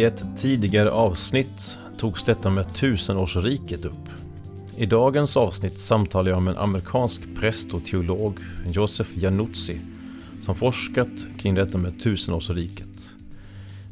I 0.00 0.04
ett 0.04 0.24
tidigare 0.36 0.90
avsnitt 0.90 1.78
togs 1.98 2.24
detta 2.24 2.50
med 2.50 2.74
tusenårsriket 2.74 3.84
upp. 3.84 4.08
I 4.76 4.86
dagens 4.86 5.36
avsnitt 5.36 5.80
samtalar 5.80 6.30
jag 6.30 6.42
med 6.42 6.54
en 6.54 6.60
amerikansk 6.60 7.22
präst 7.40 7.74
och 7.74 7.84
teolog, 7.84 8.38
Joseph 8.66 9.10
Januzzi, 9.14 9.80
som 10.42 10.54
forskat 10.54 11.26
kring 11.38 11.54
detta 11.54 11.78
med 11.78 12.00
tusenårsriket. 12.00 13.14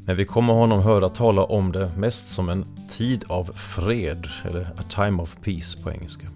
Men 0.06 0.16
vi 0.16 0.24
kommer 0.24 0.52
honom 0.52 0.82
höra 0.82 1.09
tala 1.09 1.45
om 1.45 1.73
det 1.73 1.91
mest 1.96 2.29
som 2.29 2.48
en 2.48 2.64
tid 2.90 3.25
av 3.27 3.45
fred, 3.54 4.27
eller 4.45 4.62
a 4.62 4.82
time 4.88 5.23
of 5.23 5.37
peace 5.45 5.82
på 5.82 5.90
engelska. 5.90 6.27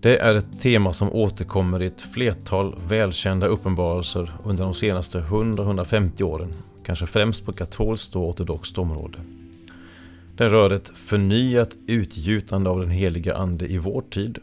Det 0.00 0.18
är 0.18 0.34
ett 0.34 0.60
tema 0.60 0.92
som 0.92 1.12
återkommer 1.12 1.82
i 1.82 1.86
ett 1.86 2.02
flertal 2.02 2.78
välkända 2.88 3.46
uppenbarelser 3.46 4.32
under 4.44 4.64
de 4.64 4.74
senaste 4.74 5.20
100-150 5.20 6.22
åren, 6.22 6.52
kanske 6.84 7.06
främst 7.06 7.44
på 7.44 7.52
katolskt 7.52 8.16
och 8.16 8.28
ortodoxt 8.28 8.78
område. 8.78 9.18
Den 10.36 10.48
rör 10.48 10.70
ett 10.70 10.88
förnyat 10.88 11.76
utgjutande 11.86 12.70
av 12.70 12.80
den 12.80 12.90
heliga 12.90 13.34
Ande 13.34 13.66
i 13.66 13.78
vår 13.78 14.02
tid 14.02 14.38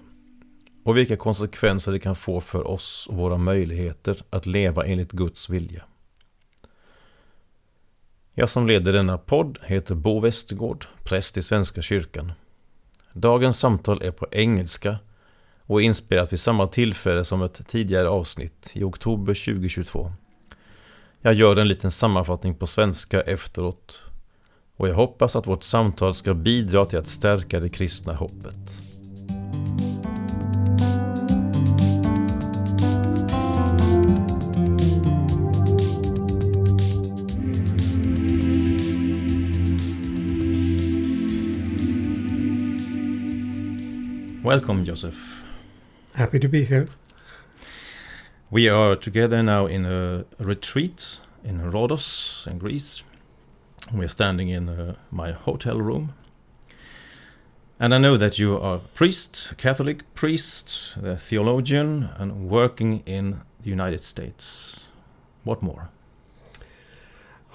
och 0.83 0.97
vilka 0.97 1.17
konsekvenser 1.17 1.91
det 1.91 1.99
kan 1.99 2.15
få 2.15 2.41
för 2.41 2.67
oss 2.67 3.07
och 3.09 3.17
våra 3.17 3.37
möjligheter 3.37 4.17
att 4.29 4.45
leva 4.45 4.85
enligt 4.85 5.11
Guds 5.11 5.49
vilja. 5.49 5.83
Jag 8.33 8.49
som 8.49 8.67
leder 8.67 8.93
denna 8.93 9.17
podd 9.17 9.59
heter 9.63 9.95
Bo 9.95 10.19
Westergård, 10.19 10.85
präst 11.03 11.37
i 11.37 11.41
Svenska 11.41 11.81
kyrkan. 11.81 12.31
Dagens 13.13 13.59
samtal 13.59 14.01
är 14.01 14.11
på 14.11 14.27
engelska 14.31 14.98
och 15.65 15.81
är 15.81 15.85
inspelat 15.85 16.33
vid 16.33 16.39
samma 16.39 16.67
tillfälle 16.67 17.26
som 17.26 17.41
ett 17.41 17.67
tidigare 17.67 18.09
avsnitt 18.09 18.71
i 18.73 18.83
oktober 18.83 19.33
2022. 19.33 20.11
Jag 21.23 21.33
gör 21.33 21.55
en 21.55 21.67
liten 21.67 21.91
sammanfattning 21.91 22.55
på 22.55 22.67
svenska 22.67 23.21
efteråt 23.21 24.01
och 24.77 24.89
jag 24.89 24.95
hoppas 24.95 25.35
att 25.35 25.47
vårt 25.47 25.63
samtal 25.63 26.13
ska 26.13 26.33
bidra 26.33 26.85
till 26.85 26.99
att 26.99 27.07
stärka 27.07 27.59
det 27.59 27.69
kristna 27.69 28.13
hoppet. 28.13 28.55
Welcome, 44.43 44.83
Joseph. 44.83 45.17
Happy 46.13 46.39
to 46.39 46.47
be 46.47 46.63
here. 46.63 46.87
We 48.52 48.68
are 48.68 48.98
together 48.98 49.41
now 49.41 49.66
in 49.66 49.85
a 49.85 50.26
retreat 50.38 51.21
in 51.41 51.71
Rhodos 51.71 52.46
in 52.48 52.57
Greece. 52.57 53.02
We're 53.94 54.10
standing 54.10 54.49
in 54.49 54.68
uh, 54.68 54.96
my 55.10 55.32
hotel 55.32 55.80
room. 55.80 56.16
And 57.79 57.96
I 57.96 57.98
know 57.98 58.18
that 58.18 58.40
you 58.40 58.57
are 58.57 58.76
a 58.76 58.79
priest, 58.79 59.54
a 59.54 59.55
Catholic 59.55 60.04
priest, 60.16 60.98
a 61.02 61.16
theologian, 61.16 62.10
and 62.18 62.49
working 62.49 63.04
in 63.05 63.40
the 63.63 63.70
United 63.70 64.02
States. 64.02 64.88
What 65.46 65.63
more? 65.63 65.90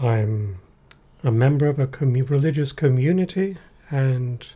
I'm 0.01 0.61
a 1.23 1.31
member 1.31 1.67
of 1.67 1.79
a 1.79 1.87
commu- 1.87 2.31
religious 2.31 2.73
community 2.73 3.59
and 3.91 4.47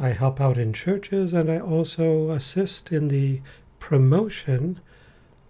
I 0.00 0.08
help 0.08 0.40
out 0.40 0.58
in 0.58 0.72
churches 0.72 1.32
and 1.32 1.48
I 1.48 1.60
also 1.60 2.30
assist 2.30 2.90
in 2.90 3.06
the 3.06 3.42
promotion 3.78 4.80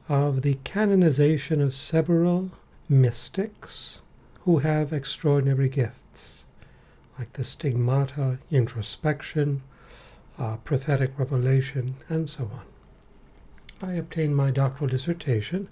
of 0.08 0.42
the 0.42 0.54
canonization 0.64 1.60
of 1.60 1.74
several 1.74 2.50
mystics 2.88 4.00
who 4.40 4.58
have 4.58 4.92
extraordinary 4.92 5.68
gifts, 5.68 6.44
like 7.18 7.32
the 7.34 7.44
stigmata, 7.44 8.38
introspection, 8.50 9.62
uh, 10.38 10.56
prophetic 10.58 11.18
revelation, 11.18 11.94
and 12.08 12.30
so 12.30 12.44
on. 12.44 13.88
I 13.88 13.94
obtained 13.94 14.36
my 14.36 14.50
doctoral 14.50 14.88
dissertation 14.88 15.68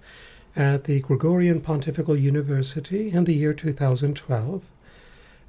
at 0.54 0.84
the 0.84 1.00
Gregorian 1.00 1.60
Pontifical 1.60 2.16
University 2.16 3.10
in 3.10 3.24
the 3.24 3.34
year 3.34 3.54
2012 3.54 4.62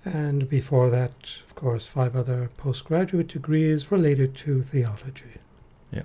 and 0.06 0.50
before 0.50 0.90
that, 0.90 1.12
of 1.48 1.56
course, 1.56 1.86
five 1.86 2.16
other 2.16 2.50
postgraduate 2.58 3.28
degrees 3.28 3.92
related 3.92 4.36
to 4.36 4.62
theology. 4.62 5.40
Yeah, 5.92 6.04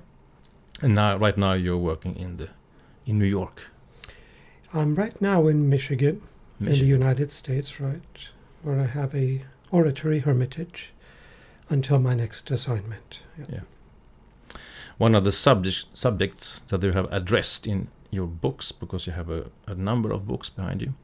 and 0.80 0.94
now, 0.94 1.16
right 1.16 1.38
now, 1.38 1.52
you're 1.52 1.76
working 1.76 2.16
in 2.16 2.36
the 2.36 2.48
in 3.06 3.18
New 3.18 3.26
York. 3.26 3.62
I'm 4.74 4.94
right 4.94 5.20
now 5.20 5.48
in 5.48 5.68
Michigan, 5.68 6.22
in 6.60 6.66
the 6.66 6.86
United 6.86 7.30
States, 7.30 7.80
right, 7.80 8.28
where 8.62 8.80
I 8.80 8.86
have 8.86 9.14
a 9.14 9.44
oratory 9.70 10.20
hermitage 10.20 10.90
until 11.68 11.98
my 11.98 12.14
next 12.14 12.50
assignment. 12.50 13.20
Yeah. 13.48 13.60
One 14.98 15.14
of 15.14 15.24
the 15.24 15.32
subject, 15.32 15.86
subjects 15.92 16.60
that 16.62 16.82
you 16.82 16.92
have 16.92 17.12
addressed 17.12 17.66
in 17.66 17.88
your 18.10 18.26
books, 18.26 18.72
because 18.72 19.06
you 19.06 19.12
have 19.12 19.30
a, 19.30 19.50
a 19.66 19.74
number 19.74 20.12
of 20.12 20.26
books 20.26 20.48
behind 20.48 20.82
you, 20.82 20.94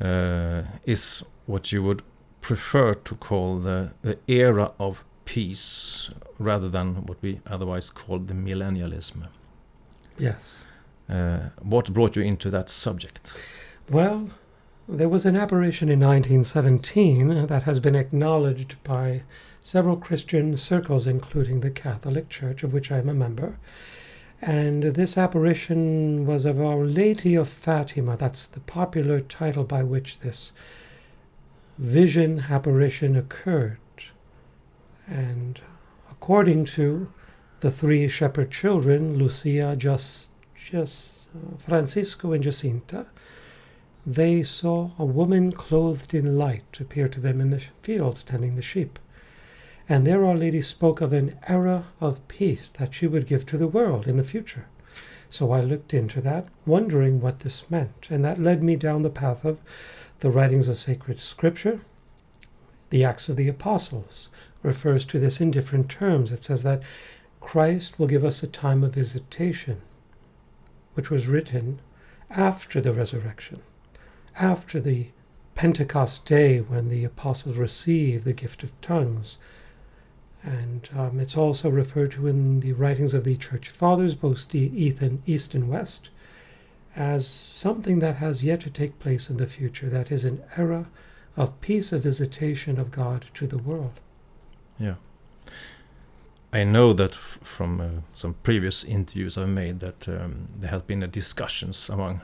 uh, 0.00 0.62
is 0.84 1.22
what 1.46 1.70
you 1.70 1.82
would 1.82 2.02
prefer 2.40 2.94
to 2.94 3.14
call 3.14 3.56
the, 3.56 3.92
the 4.02 4.18
era 4.26 4.72
of 4.78 5.04
peace 5.24 6.10
rather 6.38 6.68
than 6.68 7.06
what 7.06 7.22
we 7.22 7.40
otherwise 7.46 7.90
call 7.90 8.18
the 8.18 8.34
millennialism. 8.34 9.28
Yes. 10.18 10.63
Uh, 11.08 11.50
what 11.60 11.92
brought 11.92 12.16
you 12.16 12.22
into 12.22 12.50
that 12.50 12.68
subject? 12.68 13.36
Well, 13.90 14.30
there 14.88 15.08
was 15.08 15.26
an 15.26 15.36
apparition 15.36 15.88
in 15.88 16.00
1917 16.00 17.46
that 17.46 17.62
has 17.64 17.80
been 17.80 17.94
acknowledged 17.94 18.76
by 18.84 19.22
several 19.60 19.96
Christian 19.96 20.56
circles, 20.56 21.06
including 21.06 21.60
the 21.60 21.70
Catholic 21.70 22.28
Church, 22.28 22.62
of 22.62 22.72
which 22.72 22.92
I 22.92 22.98
am 22.98 23.08
a 23.08 23.14
member. 23.14 23.58
And 24.42 24.82
this 24.82 25.16
apparition 25.16 26.26
was 26.26 26.44
of 26.44 26.60
Our 26.60 26.84
Lady 26.84 27.34
of 27.34 27.48
Fatima. 27.48 28.16
That's 28.16 28.46
the 28.46 28.60
popular 28.60 29.20
title 29.20 29.64
by 29.64 29.82
which 29.82 30.18
this 30.18 30.52
vision 31.78 32.44
apparition 32.50 33.16
occurred. 33.16 33.78
And 35.06 35.60
according 36.10 36.66
to 36.66 37.10
the 37.60 37.70
three 37.70 38.08
shepherd 38.08 38.50
children, 38.50 39.16
Lucia, 39.16 39.76
Just, 39.76 40.28
Uh, 40.74 40.86
Francisco, 41.58 42.32
and 42.32 42.42
Jacinta, 42.42 43.06
they 44.04 44.42
saw 44.42 44.90
a 44.98 45.04
woman 45.04 45.52
clothed 45.52 46.12
in 46.12 46.36
light 46.36 46.64
appear 46.80 47.08
to 47.08 47.20
them 47.20 47.40
in 47.40 47.50
the 47.50 47.62
fields 47.80 48.22
tending 48.22 48.56
the 48.56 48.62
sheep. 48.62 48.98
And 49.88 50.06
there 50.06 50.24
Our 50.24 50.36
Lady 50.36 50.62
spoke 50.62 51.00
of 51.00 51.12
an 51.12 51.38
era 51.46 51.86
of 52.00 52.26
peace 52.28 52.70
that 52.74 52.94
she 52.94 53.06
would 53.06 53.26
give 53.26 53.46
to 53.46 53.58
the 53.58 53.68
world 53.68 54.06
in 54.06 54.16
the 54.16 54.24
future. 54.24 54.66
So 55.30 55.52
I 55.52 55.60
looked 55.60 55.94
into 55.94 56.20
that, 56.22 56.46
wondering 56.66 57.20
what 57.20 57.40
this 57.40 57.70
meant, 57.70 58.06
and 58.10 58.24
that 58.24 58.40
led 58.40 58.62
me 58.62 58.76
down 58.76 59.02
the 59.02 59.10
path 59.10 59.44
of 59.44 59.60
the 60.20 60.30
writings 60.30 60.68
of 60.68 60.78
sacred 60.78 61.20
scripture. 61.20 61.80
The 62.90 63.04
Acts 63.04 63.28
of 63.28 63.36
the 63.36 63.48
Apostles 63.48 64.28
refers 64.62 65.04
to 65.06 65.18
this 65.18 65.40
in 65.40 65.50
different 65.50 65.88
terms. 65.88 66.30
It 66.30 66.44
says 66.44 66.62
that 66.62 66.82
Christ 67.40 67.98
will 67.98 68.06
give 68.06 68.24
us 68.24 68.42
a 68.42 68.46
time 68.46 68.82
of 68.82 68.94
visitation, 68.94 69.82
which 70.94 71.10
was 71.10 71.26
written 71.26 71.80
after 72.30 72.80
the 72.80 72.92
resurrection, 72.92 73.62
after 74.36 74.80
the 74.80 75.08
Pentecost 75.54 76.24
day 76.24 76.60
when 76.60 76.88
the 76.88 77.04
apostles 77.04 77.56
received 77.56 78.24
the 78.24 78.32
gift 78.32 78.62
of 78.62 78.78
tongues. 78.80 79.36
And 80.42 80.88
um, 80.96 81.20
it's 81.20 81.36
also 81.36 81.70
referred 81.70 82.12
to 82.12 82.26
in 82.26 82.60
the 82.60 82.72
writings 82.72 83.14
of 83.14 83.24
the 83.24 83.36
church 83.36 83.68
fathers, 83.68 84.14
both 84.14 84.52
East 84.54 85.54
and 85.54 85.68
West, 85.68 86.10
as 86.96 87.26
something 87.26 88.00
that 88.00 88.16
has 88.16 88.42
yet 88.42 88.60
to 88.60 88.70
take 88.70 88.98
place 88.98 89.30
in 89.30 89.36
the 89.36 89.46
future. 89.46 89.88
That 89.88 90.12
is 90.12 90.24
an 90.24 90.42
era 90.56 90.86
of 91.36 91.60
peace, 91.60 91.92
a 91.92 91.98
visitation 91.98 92.78
of 92.78 92.90
God 92.90 93.26
to 93.34 93.46
the 93.46 93.58
world. 93.58 94.00
Yeah. 94.78 94.94
I 96.54 96.64
know 96.64 96.92
that 96.94 97.14
from 97.42 97.80
uh, 97.80 97.88
some 98.12 98.34
previous 98.42 98.84
interviews 98.84 99.36
I've 99.36 99.48
made 99.48 99.80
that 99.80 100.08
um, 100.08 100.46
there 100.60 100.70
has 100.70 100.82
been 100.82 101.02
a 101.02 101.06
discussions 101.08 101.90
among 101.90 102.20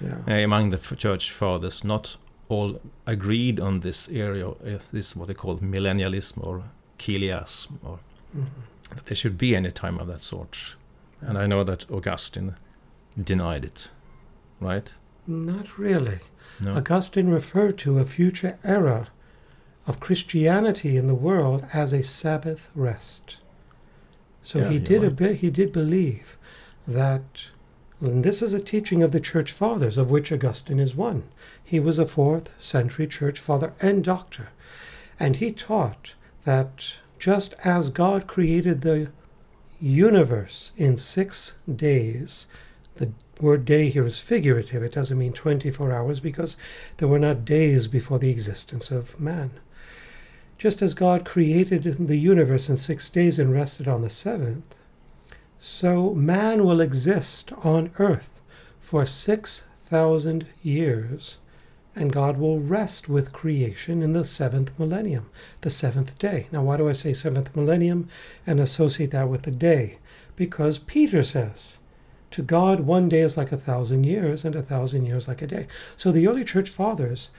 Yeah. 0.00 0.16
uh, 0.28 0.44
among 0.44 0.70
the 0.70 0.76
f- 0.78 0.96
church 0.98 1.30
fathers. 1.32 1.84
Not 1.84 2.16
all 2.48 2.80
agreed 3.06 3.60
on 3.60 3.80
this 3.80 4.08
area. 4.08 4.48
Uh, 4.48 4.78
this 4.92 5.10
is 5.10 5.16
what 5.16 5.28
they 5.28 5.34
call 5.34 5.58
millennialism 5.58 6.38
or 6.46 6.62
chiliasm, 6.98 7.78
or 7.82 7.98
Mhm. 8.36 8.46
that 8.90 9.04
there 9.06 9.16
should 9.16 9.36
be 9.38 9.56
any 9.56 9.70
time 9.70 9.98
of 10.00 10.06
that 10.08 10.20
sort. 10.20 10.76
And 11.20 11.38
I 11.38 11.46
know 11.46 11.64
that 11.64 11.90
Augustine 11.90 12.54
denied 13.24 13.64
it, 13.64 13.90
right? 14.60 14.94
Not 15.26 15.78
really. 15.78 16.18
No. 16.60 16.74
Augustine 16.76 17.28
referred 17.34 17.78
to 17.78 17.98
a 17.98 18.04
future 18.04 18.58
era 18.64 19.08
of 19.86 20.00
Christianity 20.00 20.96
in 20.96 21.06
the 21.06 21.14
world 21.14 21.64
as 21.72 21.92
a 21.92 22.02
Sabbath 22.02 22.70
rest. 22.74 23.36
So 24.44 24.60
Yeah, 24.60 24.68
he 24.68 24.78
did 24.78 25.02
a 25.02 25.10
bit, 25.10 25.36
he 25.36 25.50
did 25.50 25.72
believe 25.72 26.36
that 26.86 27.46
And 28.00 28.22
this 28.24 28.42
is 28.42 28.52
a 28.52 28.60
teaching 28.60 29.02
of 29.02 29.12
the 29.12 29.20
church 29.20 29.50
fathers, 29.50 29.96
of 29.96 30.10
which 30.10 30.30
Augustine 30.30 30.78
is 30.78 30.94
one. 30.94 31.22
He 31.62 31.80
was 31.80 31.98
a 31.98 32.06
fourth 32.06 32.50
century 32.62 33.06
church 33.06 33.40
father 33.40 33.72
and 33.80 34.04
doctor. 34.04 34.48
And 35.18 35.36
he 35.36 35.52
taught 35.52 36.14
that 36.44 36.94
just 37.18 37.54
as 37.64 37.88
God 37.88 38.26
created 38.26 38.82
the 38.82 39.10
universe 39.80 40.72
in 40.76 40.98
six 40.98 41.52
days, 41.72 42.46
the 42.96 43.12
word 43.40 43.64
day 43.64 43.88
here 43.88 44.06
is 44.06 44.18
figurative. 44.18 44.82
It 44.82 44.92
doesn't 44.92 45.18
mean 45.18 45.32
24 45.32 45.92
hours 45.92 46.20
because 46.20 46.56
there 46.98 47.08
were 47.08 47.18
not 47.18 47.44
days 47.44 47.86
before 47.86 48.18
the 48.18 48.30
existence 48.30 48.90
of 48.90 49.18
man. 49.18 49.52
Just 50.58 50.82
as 50.82 50.94
God 50.94 51.24
created 51.24 52.06
the 52.06 52.16
universe 52.16 52.68
in 52.68 52.76
six 52.76 53.08
days 53.08 53.38
and 53.38 53.52
rested 53.52 53.88
on 53.88 54.02
the 54.02 54.10
seventh, 54.10 54.74
so 55.58 56.14
man 56.14 56.64
will 56.64 56.80
exist 56.80 57.52
on 57.62 57.90
earth 57.98 58.42
for 58.78 59.06
6,000 59.06 60.46
years, 60.62 61.38
and 61.96 62.12
God 62.12 62.36
will 62.38 62.60
rest 62.60 63.08
with 63.08 63.32
creation 63.32 64.02
in 64.02 64.12
the 64.12 64.24
seventh 64.24 64.78
millennium, 64.78 65.30
the 65.62 65.70
seventh 65.70 66.18
day. 66.18 66.48
Now, 66.52 66.62
why 66.62 66.76
do 66.76 66.88
I 66.88 66.92
say 66.92 67.14
seventh 67.14 67.54
millennium 67.56 68.08
and 68.46 68.60
associate 68.60 69.10
that 69.12 69.28
with 69.28 69.42
the 69.42 69.50
day? 69.50 69.98
Because 70.36 70.78
Peter 70.78 71.22
says, 71.22 71.78
to 72.34 72.42
God, 72.42 72.80
one 72.80 73.08
day 73.08 73.20
is 73.20 73.36
like 73.36 73.52
a 73.52 73.56
thousand 73.56 74.04
years, 74.04 74.44
and 74.44 74.56
a 74.56 74.62
thousand 74.62 75.06
years 75.06 75.28
like 75.28 75.40
a 75.40 75.46
day. 75.46 75.68
So 75.96 76.10
the 76.10 76.26
early 76.26 76.44
church 76.44 76.68
fathers 76.68 77.30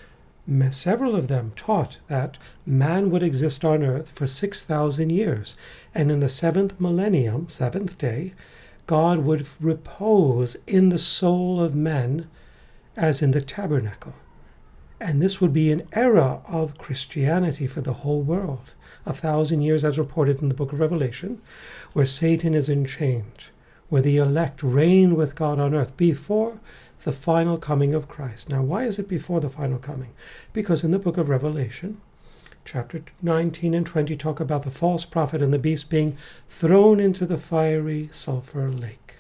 several 0.72 1.16
of 1.16 1.28
them 1.28 1.54
taught 1.56 1.98
that 2.08 2.38
man 2.66 3.10
would 3.10 3.24
exist 3.24 3.66
on 3.66 3.84
earth 3.84 4.12
for 4.12 4.28
6,000 4.28 5.10
years, 5.10 5.56
and 5.94 6.12
in 6.12 6.20
the 6.20 6.30
seventh 6.30 6.80
millennium, 6.80 7.50
seventh 7.50 7.98
day, 7.98 8.34
God 8.88 9.20
would 9.20 9.48
repose 9.60 10.56
in 10.68 10.90
the 10.90 11.00
soul 11.00 11.60
of 11.60 11.74
men 11.74 12.28
as 12.96 13.22
in 13.22 13.32
the 13.32 13.42
tabernacle. 13.42 14.14
And 15.00 15.22
this 15.22 15.42
would 15.42 15.52
be 15.52 15.72
an 15.72 15.88
era 15.92 16.42
of 16.48 16.78
Christianity 16.78 17.68
for 17.68 17.82
the 17.82 17.94
whole 17.94 18.22
world, 18.22 18.72
a 19.06 19.14
thousand 19.14 19.64
years 19.64 19.84
as 19.84 19.98
reported 19.98 20.42
in 20.42 20.50
the 20.50 20.56
book 20.56 20.72
of 20.72 20.80
Revelation, 20.80 21.42
where 21.94 22.06
Satan 22.06 22.54
is 22.54 22.70
enchained, 22.70 23.46
where 23.90 24.02
the 24.02 24.18
elect 24.18 24.64
reign 24.64 25.16
with 25.16 25.36
God 25.36 25.60
on 25.60 25.74
earth 25.74 25.98
before 25.98 26.60
the 27.06 27.12
final 27.12 27.58
coming 27.58 27.94
of 27.94 28.08
Christ. 28.08 28.50
Now, 28.50 28.64
why 28.64 28.84
is 28.84 28.98
it 28.98 29.08
before 29.08 29.40
the 29.40 29.50
final 29.50 29.78
coming? 29.78 30.10
Because 30.54 30.84
in 30.84 30.90
the 30.90 31.00
book 31.00 31.18
of 31.18 31.30
Revelation, 31.30 32.02
chapter 32.66 33.04
19 33.22 33.76
and 33.76 33.86
20 33.86 34.18
talk 34.18 34.40
about 34.40 34.64
the 34.64 34.72
false 34.72 35.06
prophet 35.06 35.40
and 35.40 35.54
the 35.54 35.60
beast 35.60 35.88
being 35.88 36.18
thrown 36.50 37.00
into 37.00 37.28
the 37.28 37.38
fiery 37.38 38.10
sulfur 38.12 38.70
lake. 38.70 39.18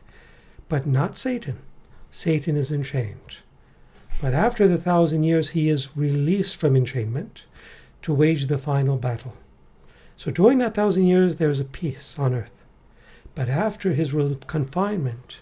But 0.67 0.87
not 0.87 1.15
Satan. 1.15 1.59
Satan 2.11 2.57
is 2.57 2.71
enchained. 2.71 3.37
But 4.19 4.33
after 4.33 4.67
the 4.67 4.79
thousand 4.79 5.23
years, 5.23 5.49
he 5.49 5.69
is 5.69 5.95
released 5.95 6.57
from 6.57 6.75
enchainment 6.75 7.43
to 8.01 8.15
wage 8.15 8.47
the 8.47 8.57
final 8.57 8.97
battle. 8.97 9.35
So 10.17 10.31
during 10.31 10.57
that 10.57 10.73
thousand 10.73 11.05
years, 11.05 11.35
there's 11.35 11.59
a 11.59 11.65
peace 11.65 12.15
on 12.17 12.33
earth. 12.33 12.63
But 13.35 13.47
after 13.47 13.93
his 13.93 14.15
confinement, 14.47 15.37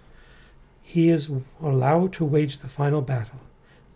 he 0.83 1.09
is 1.09 1.30
allowed 1.62 2.13
to 2.13 2.25
wage 2.25 2.59
the 2.59 2.68
final 2.68 3.01
battle. 3.01 3.39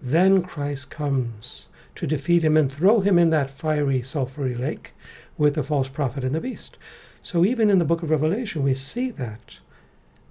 Then 0.02 0.42
Christ 0.42 0.90
comes 0.90 1.68
to 1.96 2.08
defeat 2.08 2.44
him 2.44 2.56
and 2.56 2.72
throw 2.72 3.02
him 3.02 3.20
in 3.20 3.30
that 3.32 3.52
fiery, 3.52 4.02
sulphury 4.02 4.56
lake 4.56 4.94
with 5.38 5.56
the 5.56 5.64
false 5.64 5.90
prophet 5.90 6.24
and 6.24 6.34
the 6.34 6.42
beast. 6.42 6.78
So 7.22 7.44
even 7.44 7.70
in 7.70 7.78
the 7.78 7.86
book 7.86 8.04
of 8.04 8.10
Revelation, 8.10 8.64
we 8.64 8.74
see 8.74 9.12
that 9.12 9.58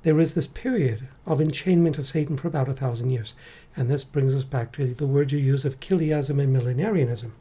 there 0.02 0.18
is 0.18 0.34
this 0.34 0.46
period 0.46 1.08
of 1.26 1.40
enchainment 1.40 1.98
of 1.98 2.06
Satan 2.06 2.36
for 2.36 2.48
about 2.48 2.68
a 2.68 2.74
thousand 2.74 3.10
years. 3.10 3.34
And 3.76 3.90
this 3.90 4.04
brings 4.04 4.34
us 4.34 4.44
back 4.44 4.72
to 4.72 4.94
the 4.94 5.06
word 5.06 5.32
you 5.32 5.38
use 5.38 5.64
of 5.64 5.80
chiliasm 5.80 6.40
and 6.40 6.56
millenarianism, 6.56 7.32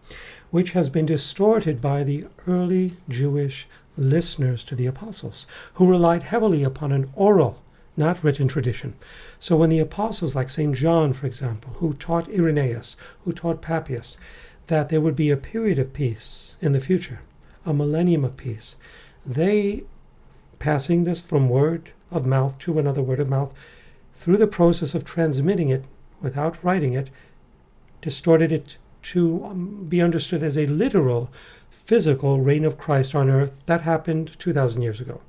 which 0.51 0.71
has 0.71 0.89
been 0.89 1.05
distorted 1.05 1.79
by 1.79 2.03
the 2.03 2.25
early 2.47 2.97
Jewish 3.07 3.67
listeners 3.95 4.63
to 4.65 4.75
the 4.75 4.87
apostles, 4.87 5.45
who 5.75 5.89
relied 5.89 6.23
heavily 6.23 6.63
upon 6.63 6.91
an 6.91 7.11
oral 7.15 7.61
not 7.97 8.23
written 8.23 8.47
tradition. 8.47 8.93
So 9.39 9.55
when 9.55 9.69
the 9.69 9.79
apostles, 9.79 10.35
like 10.35 10.49
St. 10.49 10.75
John, 10.75 11.13
for 11.13 11.27
example, 11.27 11.73
who 11.77 11.93
taught 11.93 12.29
Irenaeus, 12.29 12.95
who 13.23 13.31
taught 13.31 13.61
Papias, 13.61 14.17
that 14.67 14.89
there 14.89 15.01
would 15.01 15.15
be 15.15 15.31
a 15.31 15.37
period 15.37 15.79
of 15.79 15.93
peace 15.93 16.55
in 16.61 16.71
the 16.71 16.79
future, 16.79 17.21
a 17.65 17.73
millennium 17.73 18.25
of 18.25 18.37
peace, 18.37 18.75
they, 19.25 19.83
passing 20.59 21.03
this 21.03 21.21
from 21.21 21.49
word 21.49 21.91
of 22.11 22.25
mouth 22.25 22.57
to 22.59 22.77
another 22.79 23.01
word 23.01 23.19
of 23.19 23.29
mouth, 23.29 23.53
through 24.13 24.37
the 24.37 24.47
process 24.47 24.93
of 24.93 25.05
transmitting 25.05 25.69
it 25.69 25.85
without 26.21 26.63
writing 26.63 26.93
it, 26.93 27.09
distorted 28.01 28.51
it 28.51 28.77
to 29.03 29.45
um, 29.45 29.85
be 29.87 30.01
understood 30.01 30.41
as 30.41 30.57
a 30.57 30.65
literal, 30.65 31.31
physical 31.69 32.39
reign 32.39 32.65
of 32.65 32.77
Christ 32.77 33.13
on 33.13 33.29
earth 33.29 33.61
that 33.67 33.81
happened 33.81 34.37
2,000 34.39 34.81
years 34.81 34.99
ago 34.99 35.21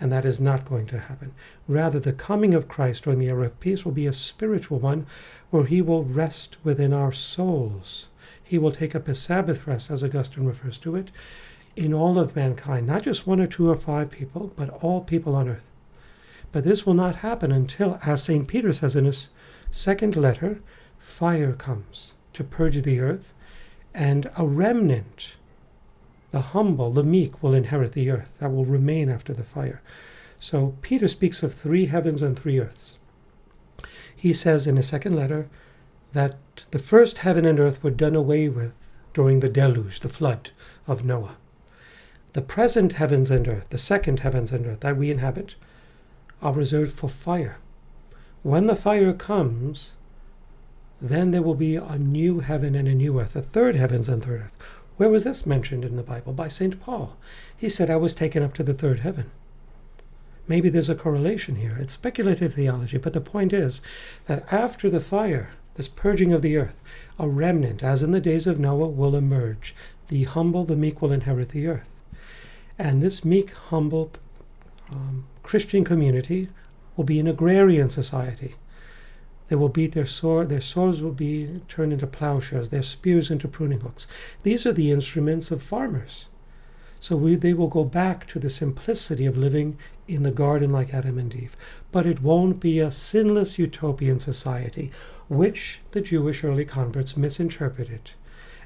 and 0.00 0.10
that 0.10 0.24
is 0.24 0.40
not 0.40 0.64
going 0.64 0.86
to 0.86 0.98
happen. 0.98 1.32
Rather, 1.68 2.00
the 2.00 2.12
coming 2.12 2.54
of 2.54 2.68
Christ 2.68 3.04
during 3.04 3.18
the 3.18 3.28
era 3.28 3.46
of 3.46 3.60
peace 3.60 3.84
will 3.84 3.92
be 3.92 4.06
a 4.06 4.12
spiritual 4.12 4.78
one 4.78 5.06
where 5.50 5.64
he 5.64 5.80
will 5.80 6.04
rest 6.04 6.56
within 6.64 6.92
our 6.92 7.12
souls. 7.12 8.08
He 8.42 8.58
will 8.58 8.72
take 8.72 8.94
up 8.94 9.08
a 9.08 9.14
Sabbath 9.14 9.66
rest, 9.66 9.90
as 9.90 10.02
Augustine 10.02 10.44
refers 10.44 10.78
to 10.78 10.96
it, 10.96 11.10
in 11.76 11.94
all 11.94 12.18
of 12.18 12.36
mankind, 12.36 12.86
not 12.86 13.02
just 13.02 13.26
one 13.26 13.40
or 13.40 13.46
two 13.46 13.70
or 13.70 13.76
five 13.76 14.10
people, 14.10 14.52
but 14.56 14.70
all 14.82 15.00
people 15.00 15.34
on 15.34 15.48
earth. 15.48 15.70
But 16.52 16.64
this 16.64 16.86
will 16.86 16.94
not 16.94 17.16
happen 17.16 17.50
until, 17.50 17.98
as 18.04 18.22
St. 18.22 18.46
Peter 18.46 18.72
says 18.72 18.94
in 18.94 19.06
his 19.06 19.30
second 19.70 20.16
letter, 20.16 20.60
fire 20.98 21.52
comes 21.52 22.12
to 22.32 22.44
purge 22.44 22.82
the 22.82 23.00
earth, 23.00 23.32
and 23.92 24.30
a 24.36 24.46
remnant 24.46 25.34
the 26.34 26.40
humble, 26.40 26.90
the 26.90 27.04
meek 27.04 27.40
will 27.44 27.54
inherit 27.54 27.92
the 27.92 28.10
earth 28.10 28.34
that 28.40 28.52
will 28.52 28.64
remain 28.64 29.08
after 29.08 29.32
the 29.32 29.44
fire. 29.44 29.80
So 30.40 30.74
Peter 30.82 31.06
speaks 31.06 31.44
of 31.44 31.54
three 31.54 31.86
heavens 31.86 32.22
and 32.22 32.36
three 32.36 32.58
earths. 32.58 32.98
He 34.16 34.32
says 34.32 34.66
in 34.66 34.74
his 34.74 34.88
second 34.88 35.14
letter 35.14 35.48
that 36.12 36.36
the 36.72 36.80
first 36.80 37.18
heaven 37.18 37.44
and 37.44 37.60
earth 37.60 37.84
were 37.84 37.92
done 37.92 38.16
away 38.16 38.48
with 38.48 38.96
during 39.12 39.38
the 39.38 39.48
deluge, 39.48 40.00
the 40.00 40.08
flood 40.08 40.50
of 40.88 41.04
Noah. 41.04 41.36
The 42.32 42.42
present 42.42 42.94
heavens 42.94 43.30
and 43.30 43.46
earth, 43.46 43.68
the 43.68 43.78
second 43.78 44.18
heavens 44.18 44.50
and 44.50 44.66
earth 44.66 44.80
that 44.80 44.96
we 44.96 45.12
inhabit, 45.12 45.54
are 46.42 46.52
reserved 46.52 46.94
for 46.94 47.08
fire. 47.08 47.58
When 48.42 48.66
the 48.66 48.74
fire 48.74 49.12
comes, 49.12 49.92
then 51.00 51.30
there 51.30 51.42
will 51.42 51.54
be 51.54 51.76
a 51.76 51.96
new 51.96 52.40
heaven 52.40 52.74
and 52.74 52.88
a 52.88 52.94
new 52.94 53.20
earth, 53.20 53.36
a 53.36 53.42
third 53.42 53.76
heavens 53.76 54.08
and 54.08 54.20
third 54.20 54.40
earth, 54.40 54.58
where 54.96 55.08
was 55.08 55.24
this 55.24 55.46
mentioned 55.46 55.84
in 55.84 55.96
the 55.96 56.02
Bible? 56.02 56.32
By 56.32 56.48
St. 56.48 56.80
Paul. 56.80 57.16
He 57.56 57.68
said, 57.68 57.90
I 57.90 57.96
was 57.96 58.14
taken 58.14 58.42
up 58.42 58.54
to 58.54 58.62
the 58.62 58.74
third 58.74 59.00
heaven. 59.00 59.30
Maybe 60.46 60.68
there's 60.68 60.90
a 60.90 60.94
correlation 60.94 61.56
here. 61.56 61.76
It's 61.80 61.94
speculative 61.94 62.54
theology, 62.54 62.98
but 62.98 63.12
the 63.12 63.20
point 63.20 63.52
is 63.52 63.80
that 64.26 64.44
after 64.52 64.90
the 64.90 65.00
fire, 65.00 65.50
this 65.76 65.88
purging 65.88 66.32
of 66.32 66.42
the 66.42 66.56
earth, 66.56 66.82
a 67.18 67.28
remnant, 67.28 67.82
as 67.82 68.02
in 68.02 68.10
the 68.10 68.20
days 68.20 68.46
of 68.46 68.60
Noah, 68.60 68.88
will 68.88 69.16
emerge. 69.16 69.74
The 70.08 70.24
humble, 70.24 70.64
the 70.64 70.76
meek 70.76 71.00
will 71.00 71.12
inherit 71.12 71.48
the 71.48 71.66
earth. 71.66 71.90
And 72.78 73.02
this 73.02 73.24
meek, 73.24 73.52
humble 73.52 74.12
um, 74.90 75.24
Christian 75.42 75.84
community 75.84 76.48
will 76.96 77.04
be 77.04 77.18
an 77.18 77.26
agrarian 77.26 77.90
society. 77.90 78.54
They 79.48 79.56
will 79.56 79.68
beat 79.68 79.92
their 79.92 80.06
sword, 80.06 80.48
their 80.48 80.60
swords 80.60 81.02
will 81.02 81.12
be 81.12 81.60
turned 81.68 81.92
into 81.92 82.06
plowshares, 82.06 82.70
their 82.70 82.82
spears 82.82 83.30
into 83.30 83.48
pruning 83.48 83.80
hooks. 83.80 84.06
These 84.42 84.64
are 84.64 84.72
the 84.72 84.90
instruments 84.90 85.50
of 85.50 85.62
farmers. 85.62 86.26
So 87.00 87.16
we, 87.16 87.34
they 87.34 87.52
will 87.52 87.68
go 87.68 87.84
back 87.84 88.26
to 88.28 88.38
the 88.38 88.48
simplicity 88.48 89.26
of 89.26 89.36
living 89.36 89.76
in 90.08 90.22
the 90.22 90.30
garden 90.30 90.70
like 90.70 90.94
Adam 90.94 91.18
and 91.18 91.34
Eve. 91.34 91.54
But 91.92 92.06
it 92.06 92.22
won't 92.22 92.60
be 92.60 92.78
a 92.78 92.90
sinless 92.90 93.58
utopian 93.58 94.18
society, 94.18 94.90
which 95.28 95.80
the 95.90 96.00
Jewish 96.00 96.42
early 96.42 96.64
converts 96.64 97.14
misinterpreted 97.14 98.12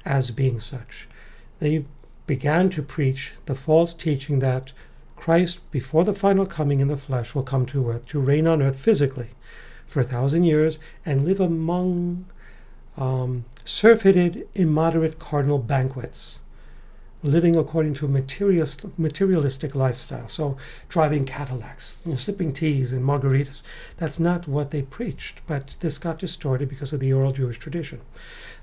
as 0.05 0.31
being 0.31 0.61
such. 0.61 1.09
They 1.59 1.83
began 2.27 2.69
to 2.69 2.81
preach 2.81 3.33
the 3.45 3.55
false 3.55 3.93
teaching 3.93 4.39
that 4.39 4.71
Christ, 5.17 5.59
before 5.71 6.05
the 6.05 6.13
final 6.13 6.45
coming 6.45 6.79
in 6.79 6.87
the 6.87 6.95
flesh, 6.95 7.35
will 7.35 7.43
come 7.43 7.65
to 7.65 7.89
earth 7.89 8.05
to 8.07 8.21
reign 8.21 8.47
on 8.47 8.61
earth 8.61 8.79
physically 8.79 9.31
for 9.89 9.99
a 9.99 10.03
thousand 10.03 10.43
years 10.43 10.77
and 11.05 11.25
live 11.25 11.39
among 11.39 12.25
um, 12.95 13.45
surfeited, 13.65 14.47
immoderate 14.53 15.19
cardinal 15.19 15.57
banquets, 15.57 16.39
living 17.23 17.55
according 17.55 17.93
to 17.95 18.05
a 18.05 18.09
materialist, 18.09 18.85
materialistic 18.97 19.73
lifestyle. 19.73 20.29
So, 20.29 20.57
driving 20.89 21.25
Cadillacs, 21.25 22.01
you 22.05 22.11
know, 22.11 22.17
sipping 22.17 22.53
teas 22.53 22.93
and 22.93 23.03
margaritas. 23.03 23.61
That's 23.97 24.19
not 24.19 24.47
what 24.47 24.71
they 24.71 24.83
preached, 24.83 25.39
but 25.47 25.75
this 25.79 25.97
got 25.97 26.19
distorted 26.19 26.69
because 26.69 26.93
of 26.93 26.99
the 26.99 27.11
oral 27.11 27.31
Jewish 27.31 27.57
tradition. 27.57 28.01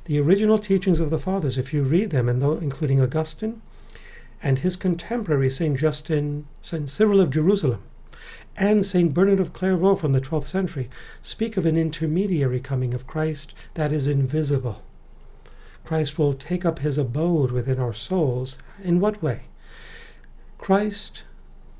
The 0.04 0.20
original 0.20 0.58
teachings 0.58 1.00
of 1.00 1.10
the 1.10 1.18
fathers, 1.18 1.58
if 1.58 1.74
you 1.74 1.82
read 1.82 2.10
them, 2.10 2.28
and 2.28 2.40
though, 2.40 2.58
including 2.58 3.00
Augustine 3.00 3.60
and 4.42 4.58
his 4.58 4.76
contemporary 4.76 5.50
Saint 5.50 5.78
Justin, 5.78 6.46
Saint 6.62 6.88
Cyril 6.88 7.20
of 7.20 7.30
Jerusalem, 7.30 7.82
and 8.56 8.84
St. 8.84 9.12
Bernard 9.12 9.40
of 9.40 9.52
Clairvaux 9.52 9.96
from 9.96 10.12
the 10.12 10.20
12th 10.20 10.44
century 10.44 10.88
speak 11.22 11.56
of 11.56 11.66
an 11.66 11.76
intermediary 11.76 12.60
coming 12.60 12.94
of 12.94 13.06
Christ 13.06 13.52
that 13.74 13.92
is 13.92 14.06
invisible. 14.06 14.82
Christ 15.84 16.18
will 16.18 16.34
take 16.34 16.64
up 16.64 16.80
his 16.80 16.98
abode 16.98 17.52
within 17.52 17.78
our 17.78 17.94
souls. 17.94 18.56
In 18.82 18.98
what 18.98 19.22
way? 19.22 19.42
Christ, 20.58 21.22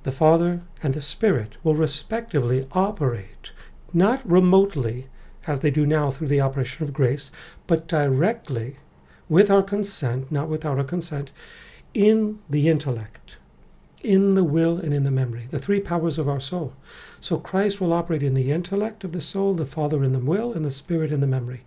the 0.05 0.13
Father, 0.13 0.63
and 0.83 0.95
the 0.95 1.03
Spirit 1.03 1.57
will 1.65 1.75
respectively 1.75 2.69
operate, 2.73 3.51
not 3.93 4.29
remotely 4.29 5.09
as 5.47 5.61
they 5.61 5.71
do 5.71 5.87
now 5.87 6.11
through 6.11 6.29
the 6.29 6.41
operation 6.41 6.85
of 6.85 6.93
grace, 6.93 7.31
but 7.67 7.89
directly, 7.89 8.77
with 9.29 9.51
our 9.51 9.63
consent, 9.63 10.31
not 10.31 10.49
without 10.49 10.79
our 10.79 10.85
consent, 10.85 11.31
in 11.95 12.39
the 12.49 12.69
intellect, 12.69 13.37
in 14.03 14.35
the 14.35 14.45
will, 14.45 14.79
and 14.79 14.93
in 14.93 15.05
the 15.05 15.11
memory, 15.11 15.49
the 15.51 15.59
three 15.59 15.81
powers 15.81 16.19
of 16.19 16.29
our 16.29 16.41
soul. 16.41 16.75
So 17.21 17.39
Christ 17.39 17.81
will 17.81 17.93
operate 17.93 18.23
in 18.23 18.35
the 18.35 18.53
intellect 18.53 19.05
of 19.05 19.13
the 19.13 19.21
soul, 19.21 19.55
the 19.55 19.65
Father 19.65 20.05
in 20.05 20.13
the 20.13 20.19
will, 20.19 20.53
and 20.53 20.65
the 20.65 20.71
Spirit 20.71 21.13
in 21.13 21.21
the 21.21 21.27
memory. 21.27 21.65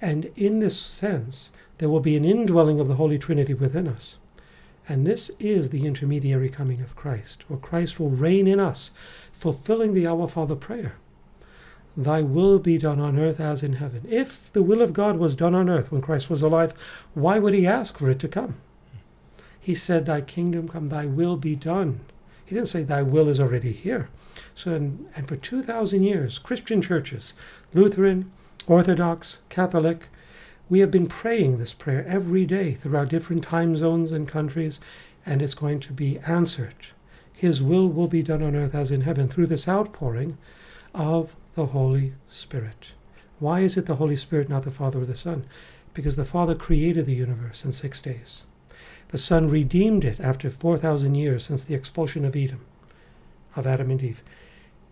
And 0.00 0.30
in 0.36 0.58
this 0.58 0.78
sense, 0.78 1.50
there 1.78 1.88
will 1.88 2.00
be 2.00 2.16
an 2.16 2.24
indwelling 2.24 2.80
of 2.80 2.88
the 2.88 2.96
Holy 2.96 3.18
Trinity 3.18 3.54
within 3.54 3.86
us. 3.86 4.16
And 4.88 5.06
this 5.06 5.30
is 5.38 5.70
the 5.70 5.86
intermediary 5.86 6.48
coming 6.48 6.80
of 6.80 6.96
Christ, 6.96 7.44
where 7.48 7.58
Christ 7.58 8.00
will 8.00 8.10
reign 8.10 8.46
in 8.46 8.58
us, 8.58 8.90
fulfilling 9.32 9.92
the 9.92 10.06
Our 10.06 10.28
Father 10.28 10.56
prayer. 10.56 10.96
Thy 11.96 12.22
will 12.22 12.58
be 12.58 12.78
done 12.78 13.00
on 13.00 13.18
earth 13.18 13.40
as 13.40 13.62
in 13.62 13.74
heaven. 13.74 14.06
If 14.08 14.52
the 14.52 14.62
will 14.62 14.80
of 14.80 14.92
God 14.92 15.18
was 15.18 15.34
done 15.34 15.54
on 15.54 15.68
earth 15.68 15.90
when 15.90 16.00
Christ 16.00 16.30
was 16.30 16.42
alive, 16.42 16.72
why 17.12 17.38
would 17.38 17.54
he 17.54 17.66
ask 17.66 17.98
for 17.98 18.08
it 18.08 18.20
to 18.20 18.28
come? 18.28 18.54
He 19.68 19.74
said, 19.74 20.06
Thy 20.06 20.22
kingdom 20.22 20.66
come, 20.66 20.88
thy 20.88 21.04
will 21.04 21.36
be 21.36 21.54
done. 21.54 22.00
He 22.46 22.54
didn't 22.54 22.70
say, 22.70 22.84
Thy 22.84 23.02
will 23.02 23.28
is 23.28 23.38
already 23.38 23.74
here. 23.74 24.08
So, 24.54 24.72
and, 24.72 25.06
and 25.14 25.28
for 25.28 25.36
2,000 25.36 26.02
years, 26.02 26.38
Christian 26.38 26.80
churches, 26.80 27.34
Lutheran, 27.74 28.32
Orthodox, 28.66 29.40
Catholic, 29.50 30.06
we 30.70 30.78
have 30.78 30.90
been 30.90 31.06
praying 31.06 31.58
this 31.58 31.74
prayer 31.74 32.02
every 32.08 32.46
day 32.46 32.72
throughout 32.72 33.10
different 33.10 33.44
time 33.44 33.76
zones 33.76 34.10
and 34.10 34.26
countries, 34.26 34.80
and 35.26 35.42
it's 35.42 35.52
going 35.52 35.80
to 35.80 35.92
be 35.92 36.18
answered. 36.20 36.86
His 37.34 37.62
will 37.62 37.90
will 37.90 38.08
be 38.08 38.22
done 38.22 38.42
on 38.42 38.56
earth 38.56 38.74
as 38.74 38.90
in 38.90 39.02
heaven 39.02 39.28
through 39.28 39.48
this 39.48 39.68
outpouring 39.68 40.38
of 40.94 41.36
the 41.56 41.66
Holy 41.66 42.14
Spirit. 42.30 42.92
Why 43.38 43.60
is 43.60 43.76
it 43.76 43.84
the 43.84 43.96
Holy 43.96 44.16
Spirit, 44.16 44.48
not 44.48 44.62
the 44.62 44.70
Father 44.70 45.02
or 45.02 45.04
the 45.04 45.14
Son? 45.14 45.44
Because 45.92 46.16
the 46.16 46.24
Father 46.24 46.54
created 46.54 47.04
the 47.04 47.14
universe 47.14 47.66
in 47.66 47.74
six 47.74 48.00
days. 48.00 48.44
The 49.08 49.18
Son 49.18 49.48
redeemed 49.48 50.04
it 50.04 50.20
after 50.20 50.50
4,000 50.50 51.14
years 51.14 51.44
since 51.44 51.64
the 51.64 51.74
expulsion 51.74 52.24
of 52.24 52.36
Eden, 52.36 52.60
of 53.56 53.66
Adam 53.66 53.90
and 53.90 54.02
Eve. 54.02 54.22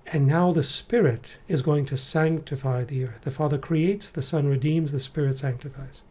And 0.06 0.26
now 0.26 0.52
the 0.52 0.62
Spirit 0.62 1.26
is 1.48 1.62
going 1.62 1.84
to 1.86 1.96
sanctify 1.96 2.84
the 2.84 3.04
earth. 3.04 3.22
The 3.22 3.30
Father 3.30 3.58
creates, 3.58 4.10
the 4.10 4.22
Son 4.22 4.46
redeems, 4.46 4.92
the 4.92 5.00
Spirit 5.00 5.38
sanctifies. 5.38 6.02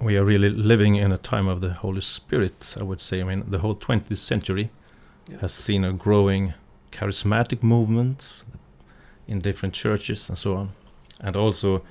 We 0.00 0.18
are 0.18 0.24
really 0.24 0.50
living 0.50 0.96
in 0.96 1.12
a 1.12 1.18
time 1.18 1.46
of 1.46 1.60
the 1.60 1.74
Holy 1.74 2.00
Spirit, 2.00 2.74
I 2.78 2.82
would 2.82 3.00
say. 3.00 3.20
I 3.20 3.24
mean, 3.24 3.44
the 3.46 3.58
whole 3.58 3.76
20th 3.76 4.16
century 4.16 4.70
yeah. 5.28 5.38
has 5.38 5.52
seen 5.52 5.84
a 5.84 5.92
growing 5.92 6.54
charismatic 6.90 7.62
movement 7.62 8.44
in 9.28 9.38
different 9.40 9.74
churches 9.74 10.28
and 10.28 10.36
so 10.36 10.56
on. 10.56 10.72
And 11.20 11.36
also 11.36 11.82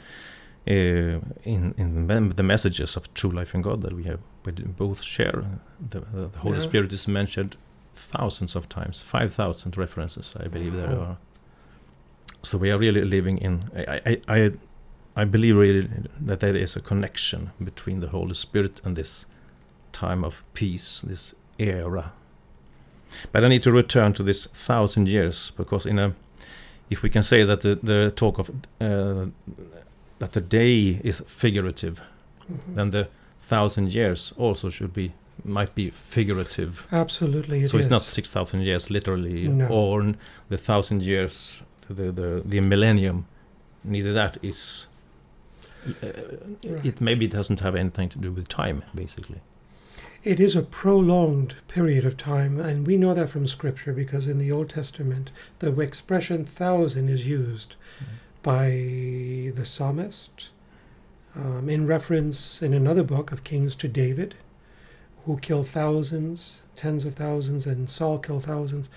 uh, 0.68 1.20
in, 1.44 1.74
in 1.78 2.08
the 2.08 2.44
messages 2.44 2.96
of 2.96 3.14
true 3.14 3.32
life 3.32 3.54
in 3.54 3.62
God 3.62 3.82
that 3.82 3.94
we 3.94 4.04
have 4.04 4.20
we 4.46 4.52
both 4.52 5.04
share. 5.04 5.44
The, 5.90 6.02
the 6.02 6.30
Holy 6.38 6.58
yeah. 6.58 6.64
Spirit 6.64 6.94
is 6.94 7.08
mentioned 7.08 7.58
thousands 7.96 8.56
of 8.56 8.70
times, 8.70 9.02
5,000 9.02 9.78
references, 9.78 10.36
I 10.40 10.48
believe 10.48 10.74
there 10.74 10.98
are. 10.98 11.18
So 12.42 12.58
we 12.58 12.72
are 12.72 12.78
really 12.78 13.04
living 13.04 13.38
in. 13.38 13.64
I, 13.76 14.02
I, 14.06 14.22
I, 14.28 14.52
I 15.16 15.24
believe 15.26 15.56
really 15.56 15.90
that 16.20 16.40
there 16.40 16.56
is 16.56 16.76
a 16.76 16.82
connection 16.82 17.52
between 17.64 18.00
the 18.00 18.10
Holy 18.10 18.34
Spirit 18.34 18.82
and 18.84 18.96
this 18.96 19.26
time 19.92 20.24
of 20.24 20.44
peace, 20.54 21.02
this 21.02 21.36
era. 21.60 22.12
But 23.32 23.44
I 23.44 23.48
need 23.48 23.64
to 23.64 23.72
return 23.72 24.14
to 24.14 24.24
this 24.24 24.48
thousand 24.48 25.08
years 25.08 25.52
because 25.52 25.86
in 25.86 26.00
a, 26.00 26.16
if 26.90 27.04
we 27.04 27.10
can 27.10 27.24
say 27.24 27.44
that 27.44 27.62
the, 27.62 27.76
the 27.76 28.12
talk 28.12 28.40
of 28.40 28.50
uh, 28.82 29.28
that 30.24 30.32
the 30.32 30.42
day 30.42 31.02
is 31.04 31.22
figurative, 31.28 32.02
mm-hmm. 32.50 32.76
then 32.76 32.92
the 32.92 33.10
thousand 33.42 33.94
years 33.94 34.34
also 34.38 34.70
should 34.70 34.94
be 34.94 35.12
might 35.44 35.76
be 35.76 35.90
figurative. 35.90 36.88
Absolutely. 36.92 37.64
It 37.64 37.70
so 37.70 37.78
it's 37.78 37.90
not 37.90 38.04
6,000 38.04 38.62
years 38.62 38.90
literally, 38.90 39.50
no. 39.50 39.68
or 39.68 40.14
the 40.48 40.58
thousand 40.58 41.02
years, 41.04 41.62
the, 41.90 42.12
the, 42.12 42.42
the 42.46 42.62
millennium. 42.62 43.26
Neither 43.84 44.14
that 44.14 44.38
is. 44.42 44.88
Uh, 45.86 46.08
right. 46.64 46.86
It 46.86 47.02
maybe 47.02 47.26
it 47.26 47.32
doesn't 47.32 47.60
have 47.60 47.76
anything 47.76 48.08
to 48.10 48.20
do 48.20 48.32
with 48.32 48.48
time, 48.48 48.84
basically. 48.96 49.42
It 50.24 50.40
is 50.40 50.56
a 50.56 50.62
prolonged 50.62 51.56
period 51.68 52.06
of 52.06 52.16
time, 52.16 52.62
and 52.62 52.88
we 52.88 52.96
know 52.96 53.14
that 53.14 53.28
from 53.28 53.46
Scripture 53.48 53.92
because 53.92 54.26
in 54.28 54.38
the 54.38 54.52
Old 54.54 54.70
Testament, 54.70 55.32
the 55.60 55.78
expression 55.82 56.46
thousand 56.46 57.10
is 57.10 57.28
used 57.28 57.76
mm. 58.00 58.06
By 58.44 58.70
the 59.56 59.66
psalmist 59.66 60.50
um, 61.36 61.70
in 61.70 61.88
reference 61.88 62.62
in 62.62 62.74
another 62.74 63.04
book 63.04 63.32
of 63.32 63.44
Kings 63.44 63.74
to 63.76 63.88
David 63.88 64.36
who 65.26 65.38
killed 65.38 65.68
thousands, 65.68 66.58
tens 66.76 67.06
of 67.06 67.16
thousands, 67.16 67.66
and 67.66 67.90
Saul 67.90 68.20
killed 68.20 68.44
thousands. 68.44 68.90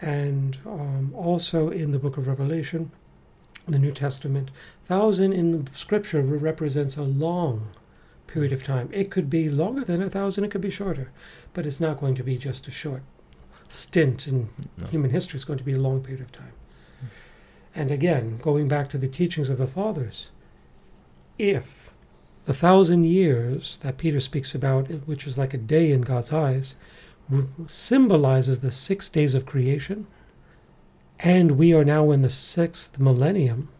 And 0.00 0.58
um, 0.66 1.12
also 1.14 1.70
in 1.70 1.90
the 1.90 1.98
book 1.98 2.16
of 2.16 2.26
Revelation, 2.26 2.90
the 3.66 3.78
New 3.78 3.92
Testament, 3.92 4.50
thousand 4.84 5.32
in 5.32 5.64
the 5.64 5.74
scripture 5.74 6.20
represents 6.20 6.96
a 6.96 7.02
long 7.02 7.68
period 8.26 8.52
of 8.52 8.62
time. 8.62 8.90
It 8.92 9.10
could 9.10 9.30
be 9.30 9.48
longer 9.48 9.84
than 9.84 10.02
a 10.02 10.10
thousand, 10.10 10.44
it 10.44 10.50
could 10.50 10.60
be 10.60 10.70
shorter, 10.70 11.10
but 11.54 11.64
it's 11.64 11.80
not 11.80 11.98
going 11.98 12.14
to 12.16 12.22
be 12.22 12.36
just 12.36 12.68
a 12.68 12.70
short 12.70 13.02
stint 13.68 14.28
in 14.28 14.48
no. 14.76 14.86
human 14.88 15.10
history. 15.10 15.38
It's 15.38 15.44
going 15.44 15.58
to 15.58 15.64
be 15.64 15.72
a 15.72 15.80
long 15.80 16.02
period 16.02 16.20
of 16.20 16.32
time. 16.32 16.52
And 17.74 17.90
again, 17.90 18.38
going 18.38 18.68
back 18.68 18.88
to 18.90 18.98
the 18.98 19.08
teachings 19.08 19.48
of 19.48 19.58
the 19.58 19.66
fathers, 19.66 20.28
if 21.38 21.92
the 22.44 22.54
thousand 22.54 23.04
years 23.04 23.78
that 23.82 23.98
Peter 23.98 24.20
speaks 24.20 24.54
about, 24.54 24.86
which 25.06 25.26
is 25.26 25.36
like 25.36 25.54
a 25.54 25.58
day 25.58 25.90
in 25.90 26.02
God's 26.02 26.32
eyes, 26.32 26.76
symbolizes 27.66 28.60
the 28.60 28.70
six 28.70 29.08
days 29.08 29.34
of 29.34 29.46
creation. 29.46 30.06
And 31.18 31.52
we 31.52 31.72
are 31.72 31.84
now 31.84 32.10
in 32.10 32.22
the 32.22 32.30
sixth 32.30 32.98
millennium. 32.98 33.70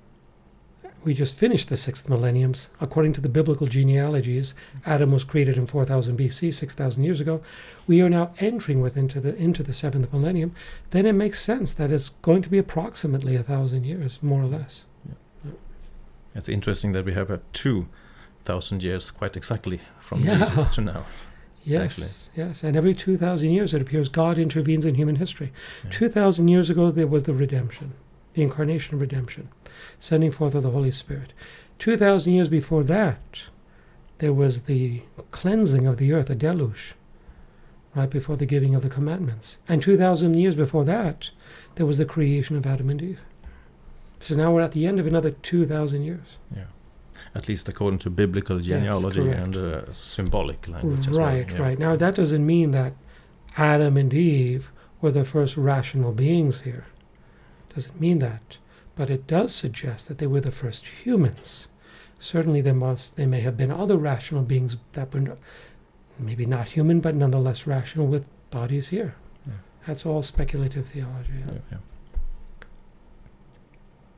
We 1.05 1.13
just 1.13 1.35
finished 1.35 1.69
the 1.69 1.77
sixth 1.77 2.09
millennium. 2.09 2.55
According 2.81 3.13
to 3.15 3.21
the 3.21 3.29
biblical 3.29 3.67
genealogies, 3.67 4.55
Adam 4.87 5.13
was 5.13 5.23
created 5.23 5.59
in 5.59 5.67
4000 5.67 6.19
BC, 6.19 6.55
6000 6.55 7.05
years 7.05 7.21
ago. 7.21 7.43
We 7.87 8.01
are 8.01 8.09
now 8.09 8.33
entering 8.39 8.81
within 8.81 9.09
the, 9.09 9.37
into 9.37 9.63
the 9.63 9.75
seventh 9.75 10.13
millennium. 10.13 10.55
Then 10.91 11.05
it 11.05 11.13
makes 11.13 11.43
sense 11.43 11.75
that 11.75 11.93
it's 11.93 12.09
going 12.23 12.41
to 12.43 12.49
be 12.49 12.57
approximately 12.57 13.37
a 13.37 13.43
thousand 13.43 13.85
years, 13.85 14.19
more 14.23 14.43
or 14.43 14.47
less. 14.47 14.85
Yeah. 15.07 15.15
Yeah. 15.45 15.51
It's 16.35 16.49
interesting 16.49 16.93
that 16.93 17.05
we 17.05 17.13
have 17.13 17.31
a 17.31 17.41
two 17.53 17.87
thousand 18.45 18.83
years, 18.83 19.11
quite 19.11 19.37
exactly 19.37 19.81
from 20.01 20.21
yeah. 20.21 20.39
Jesus 20.39 20.67
to 20.75 20.81
now. 20.81 21.07
Yes, 21.67 21.83
actually. 21.99 22.45
yes, 22.45 22.63
and 22.63 22.77
every 22.77 22.93
two 22.93 23.17
thousand 23.17 23.49
years 23.49 23.73
it 23.73 23.81
appears 23.81 24.11
God 24.11 24.37
intervenes 24.37 24.85
in 24.85 24.97
human 24.97 25.17
history. 25.17 25.51
Two 25.91 26.11
thousand 26.11 26.49
years 26.49 26.69
ago 26.69 26.91
there 26.91 27.07
was 27.07 27.23
the 27.23 27.33
redemption, 27.33 27.95
the 28.35 28.43
incarnation 28.43 28.95
of 28.95 29.01
redemption, 29.01 29.49
sending 29.99 30.31
forth 30.31 30.55
of 30.55 30.63
the 30.63 30.71
Holy 30.71 30.91
Spirit. 30.91 31.33
Two 31.79 31.97
thousand 31.97 32.33
years 32.33 32.49
before 32.49 32.83
that, 32.85 33.41
there 34.19 34.33
was 34.33 34.63
the 34.63 35.03
cleansing 35.31 35.87
of 35.87 35.97
the 35.97 36.13
earth, 36.13 36.31
a 36.31 36.35
deluge, 36.35 36.95
right 37.95 38.11
before 38.11 38.37
the 38.37 38.47
giving 38.47 38.75
of 38.75 38.83
the 38.83 38.89
commandments. 38.89 39.59
And 39.69 39.83
two 39.83 39.97
thousand 39.97 40.35
years 40.35 40.55
before 40.55 40.85
that, 40.85 41.31
there 41.75 41.87
was 41.87 41.99
the 41.99 42.05
creation 42.05 42.57
of 42.57 42.67
Adam 42.67 42.91
and 42.91 43.03
Eve. 43.03 43.23
So 44.21 44.35
now 44.35 44.53
we're 44.53 44.63
at 44.63 44.73
the 44.73 44.87
end 44.87 45.01
of 45.01 45.07
another 45.07 45.31
two 45.31 45.67
thousand 45.67 46.05
years. 46.05 46.37
Yeah 46.55 46.65
at 47.35 47.49
least 47.49 47.69
according 47.69 47.99
to 47.99 48.11
biblical 48.11 48.59
genealogy 48.59 49.23
yes, 49.23 49.39
and 49.39 49.57
uh, 49.57 49.93
symbolic 49.93 50.67
language. 50.69 51.07
Right, 51.09 51.47
well. 51.47 51.57
yeah. 51.57 51.63
right. 51.63 51.79
Now 51.79 51.97
that 51.97 52.15
doesn't 52.15 52.45
mean 52.45 52.71
that 52.73 52.95
Adam 53.57 53.97
and 53.97 54.13
Eve 54.13 54.71
were 55.01 55.11
the 55.11 55.25
first 55.25 55.57
rational 55.57 56.13
beings 56.13 56.61
here. 56.61 56.87
Doesn't 57.75 58.01
mean 58.01 58.21
that, 58.21 58.59
but 58.97 59.11
it 59.11 59.27
does 59.27 59.55
suggest 59.55 60.09
that 60.09 60.19
they 60.19 60.27
were 60.27 60.41
the 60.41 60.51
first 60.51 60.87
humans. 61.05 61.69
Certainly, 62.19 62.63
there 62.63 62.75
must 62.75 63.15
there 63.17 63.27
may 63.27 63.41
have 63.41 63.57
been 63.57 63.71
other 63.71 63.97
rational 63.97 64.43
beings 64.43 64.77
that 64.93 65.13
were 65.13 65.37
maybe 66.19 66.47
not 66.47 66.69
human, 66.69 67.01
but 67.01 67.15
nonetheless 67.15 67.67
rational 67.67 68.07
with 68.07 68.27
bodies 68.51 68.89
here. 68.89 69.15
Yeah. 69.47 69.53
That's 69.87 70.07
all 70.07 70.23
speculative 70.23 70.87
theology. 70.89 71.33
Yeah. 71.71 71.79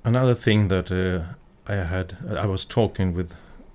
Another 0.05 0.35
thing 0.35 0.69
that 0.69 0.93
uh, 0.93 1.35
I 1.67 1.77
had 1.77 2.17
I 2.31 2.47
was 2.47 2.65
talking 2.65 3.15
with 3.15 3.35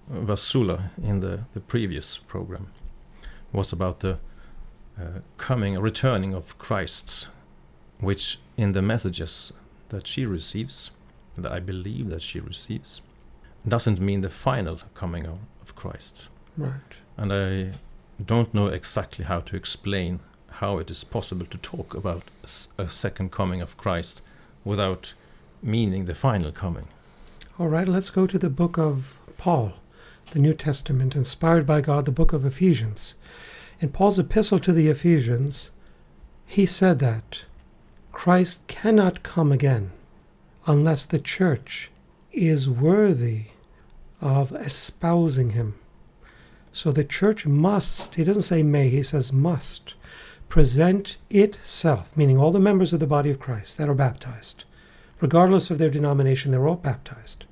Vassula 0.09 0.91
in 1.01 1.19
the, 1.19 1.41
the 1.53 1.59
previous 1.59 2.19
program 2.19 2.67
was 3.51 3.73
about 3.73 3.99
the 3.99 4.17
uh, 4.99 5.19
coming 5.37 5.79
returning 5.79 6.33
of 6.33 6.57
Christ 6.57 7.29
which 7.99 8.39
in 8.57 8.71
the 8.71 8.81
messages 8.81 9.53
that 9.91 10.07
she 10.07 10.25
receives, 10.25 10.91
that 11.35 11.51
I 11.51 11.59
believe 11.59 12.09
that 12.09 12.21
she 12.21 12.39
receives, 12.39 13.01
doesn't 13.67 13.99
mean 13.99 14.21
the 14.21 14.29
final 14.29 14.79
coming 14.93 15.25
of, 15.25 15.39
of 15.61 15.75
Christ. 15.75 16.27
Right. 16.57 16.73
And 17.15 17.31
I 17.31 17.73
don't 18.23 18.53
know 18.53 18.67
exactly 18.67 19.25
how 19.25 19.39
to 19.41 19.55
explain 19.55 20.19
how 20.55 20.79
it 20.79 20.89
is 20.89 21.03
possible 21.03 21.45
to 21.45 21.57
talk 21.57 21.93
about 21.93 22.23
a 22.77 22.89
second 22.89 23.31
coming 23.31 23.61
of 23.61 23.77
Christ 23.77 24.21
without 24.65 25.13
meaning 25.61 26.05
the 26.05 26.15
final 26.15 26.51
coming. 26.51 26.87
All 27.59 27.67
right, 27.67 27.87
let's 27.87 28.09
go 28.09 28.27
to 28.27 28.37
the 28.37 28.49
book 28.49 28.77
of 28.77 29.19
Paul, 29.37 29.73
the 30.31 30.39
New 30.39 30.53
Testament, 30.53 31.15
inspired 31.15 31.65
by 31.65 31.81
God, 31.81 32.05
the 32.05 32.11
book 32.11 32.33
of 32.33 32.45
Ephesians. 32.45 33.15
In 33.79 33.89
Paul's 33.89 34.19
epistle 34.19 34.59
to 34.59 34.73
the 34.73 34.89
Ephesians, 34.89 35.71
he 36.45 36.65
said 36.65 36.99
that 36.99 37.45
Christ 38.11 38.65
cannot 38.67 39.23
come 39.23 39.51
again 39.51 39.91
unless 40.67 41.05
the 41.05 41.19
church 41.19 41.89
is 42.31 42.69
worthy 42.69 43.45
of 44.19 44.51
espousing 44.53 45.51
him. 45.51 45.75
So 46.71 46.91
the 46.91 47.03
church 47.03 47.45
must, 47.45 48.15
he 48.15 48.23
doesn't 48.23 48.43
say 48.43 48.63
may, 48.63 48.89
he 48.89 49.03
says 49.03 49.33
must, 49.33 49.95
present 50.47 51.17
itself, 51.29 52.15
meaning 52.15 52.37
all 52.37 52.51
the 52.51 52.59
members 52.59 52.93
of 52.93 52.99
the 52.99 53.07
body 53.07 53.29
of 53.29 53.39
Christ 53.39 53.77
that 53.77 53.89
are 53.89 53.95
baptized, 53.95 54.65
regardless 55.19 55.69
of 55.69 55.77
their 55.77 55.89
denomination, 55.89 56.51
they're 56.51 56.67
all 56.67 56.75
baptized. 56.75 57.45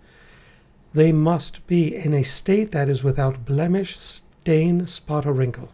They 0.93 1.11
must 1.11 1.65
be 1.67 1.95
in 1.95 2.13
a 2.13 2.23
state 2.23 2.71
that 2.71 2.89
is 2.89 3.03
without 3.03 3.45
blemish, 3.45 3.97
stain, 3.99 4.87
spot, 4.87 5.25
or 5.25 5.33
wrinkle. 5.33 5.71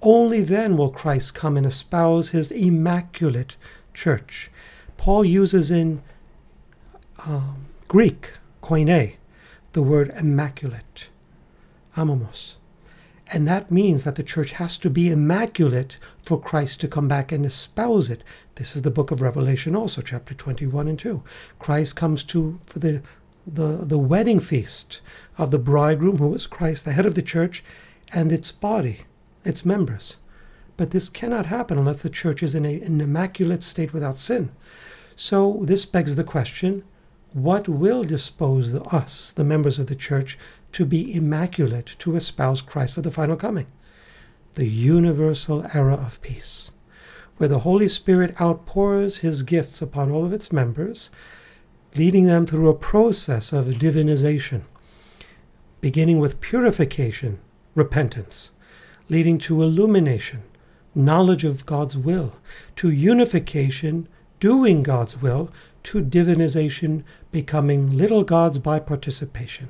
Only 0.00 0.42
then 0.42 0.76
will 0.76 0.90
Christ 0.90 1.34
come 1.34 1.56
and 1.56 1.66
espouse 1.66 2.28
his 2.30 2.52
immaculate 2.52 3.56
church. 3.98 4.50
Paul 4.96 5.24
uses 5.24 5.70
in 5.70 6.02
um, 7.26 7.66
Greek, 7.88 8.32
koine, 8.62 9.16
the 9.72 9.82
word 9.82 10.12
immaculate, 10.16 11.08
amomos. 11.96 12.56
And 13.30 13.46
that 13.46 13.70
means 13.70 14.04
that 14.04 14.14
the 14.14 14.22
church 14.22 14.52
has 14.52 14.78
to 14.78 14.88
be 14.88 15.10
immaculate 15.10 15.98
for 16.22 16.40
Christ 16.40 16.80
to 16.80 16.88
come 16.88 17.08
back 17.08 17.30
and 17.32 17.44
espouse 17.44 18.08
it. 18.08 18.22
This 18.54 18.74
is 18.74 18.82
the 18.82 18.90
book 18.90 19.10
of 19.10 19.20
Revelation 19.20 19.76
also, 19.76 20.00
chapter 20.00 20.32
21 20.32 20.88
and 20.88 20.98
2. 20.98 21.22
Christ 21.58 21.94
comes 21.96 22.22
to 22.24 22.58
for 22.66 22.78
the 22.78 23.02
the, 23.46 23.78
the 23.82 23.98
wedding 23.98 24.40
feast 24.40 25.00
of 25.38 25.50
the 25.50 25.58
bridegroom, 25.58 26.18
who 26.18 26.34
is 26.34 26.46
Christ, 26.46 26.84
the 26.84 26.92
head 26.92 27.06
of 27.06 27.14
the 27.14 27.22
church, 27.22 27.64
and 28.12 28.30
its 28.30 28.52
body, 28.52 29.04
its 29.42 29.64
members. 29.64 30.18
But 30.78 30.92
this 30.92 31.08
cannot 31.08 31.46
happen 31.46 31.76
unless 31.76 32.02
the 32.02 32.08
church 32.08 32.40
is 32.42 32.54
in 32.54 32.64
a, 32.64 32.80
an 32.80 33.00
immaculate 33.00 33.64
state 33.64 33.92
without 33.92 34.18
sin. 34.18 34.50
So 35.16 35.58
this 35.64 35.84
begs 35.84 36.14
the 36.16 36.24
question 36.24 36.84
what 37.34 37.68
will 37.68 38.04
dispose 38.04 38.72
the, 38.72 38.82
us, 38.84 39.32
the 39.32 39.44
members 39.44 39.78
of 39.78 39.88
the 39.88 39.96
church, 39.96 40.38
to 40.72 40.86
be 40.86 41.14
immaculate 41.14 41.96
to 41.98 42.16
espouse 42.16 42.62
Christ 42.62 42.94
for 42.94 43.02
the 43.02 43.10
final 43.10 43.36
coming? 43.36 43.66
The 44.54 44.68
universal 44.68 45.66
era 45.74 45.94
of 45.94 46.22
peace, 46.22 46.70
where 47.36 47.48
the 47.48 47.60
Holy 47.60 47.88
Spirit 47.88 48.40
outpours 48.40 49.18
his 49.18 49.42
gifts 49.42 49.82
upon 49.82 50.10
all 50.10 50.24
of 50.24 50.32
its 50.32 50.52
members, 50.52 51.10
leading 51.96 52.26
them 52.26 52.46
through 52.46 52.68
a 52.68 52.74
process 52.74 53.52
of 53.52 53.66
divinization, 53.66 54.62
beginning 55.80 56.20
with 56.20 56.40
purification, 56.40 57.40
repentance, 57.74 58.52
leading 59.08 59.38
to 59.38 59.62
illumination, 59.62 60.42
knowledge 60.94 61.44
of 61.44 61.66
God's 61.66 61.96
will, 61.96 62.34
to 62.76 62.90
unification, 62.90 64.08
doing 64.40 64.82
God's 64.82 65.20
will, 65.20 65.50
to 65.84 66.02
divinization, 66.02 67.02
becoming 67.30 67.90
little 67.90 68.24
gods 68.24 68.58
by 68.58 68.78
participation. 68.78 69.68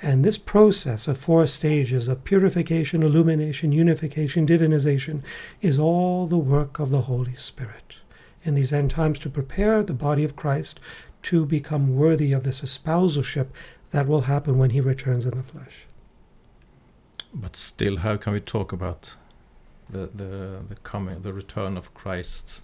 And 0.00 0.24
this 0.24 0.38
process 0.38 1.08
of 1.08 1.18
four 1.18 1.46
stages 1.46 2.06
of 2.06 2.24
purification, 2.24 3.02
illumination, 3.02 3.72
unification, 3.72 4.46
divinization 4.46 5.22
is 5.60 5.78
all 5.78 6.26
the 6.26 6.38
work 6.38 6.78
of 6.78 6.90
the 6.90 7.02
Holy 7.02 7.34
Spirit 7.34 7.96
in 8.44 8.54
these 8.54 8.72
end 8.72 8.90
times 8.92 9.18
to 9.20 9.28
prepare 9.28 9.82
the 9.82 9.94
body 9.94 10.22
of 10.24 10.36
Christ 10.36 10.78
to 11.22 11.44
become 11.44 11.96
worthy 11.96 12.32
of 12.32 12.44
this 12.44 12.60
espousalship 12.60 13.48
that 13.90 14.06
will 14.06 14.22
happen 14.22 14.56
when 14.56 14.70
he 14.70 14.80
returns 14.80 15.24
in 15.24 15.32
the 15.32 15.42
flesh. 15.42 15.86
But 17.34 17.56
still, 17.56 17.98
how 17.98 18.16
can 18.16 18.32
we 18.32 18.40
talk 18.40 18.72
about 18.72 19.16
the, 19.90 20.08
the, 20.14 20.60
the 20.68 20.76
coming, 20.82 21.22
the 21.22 21.32
return 21.32 21.76
of 21.76 21.92
Christ 21.94 22.62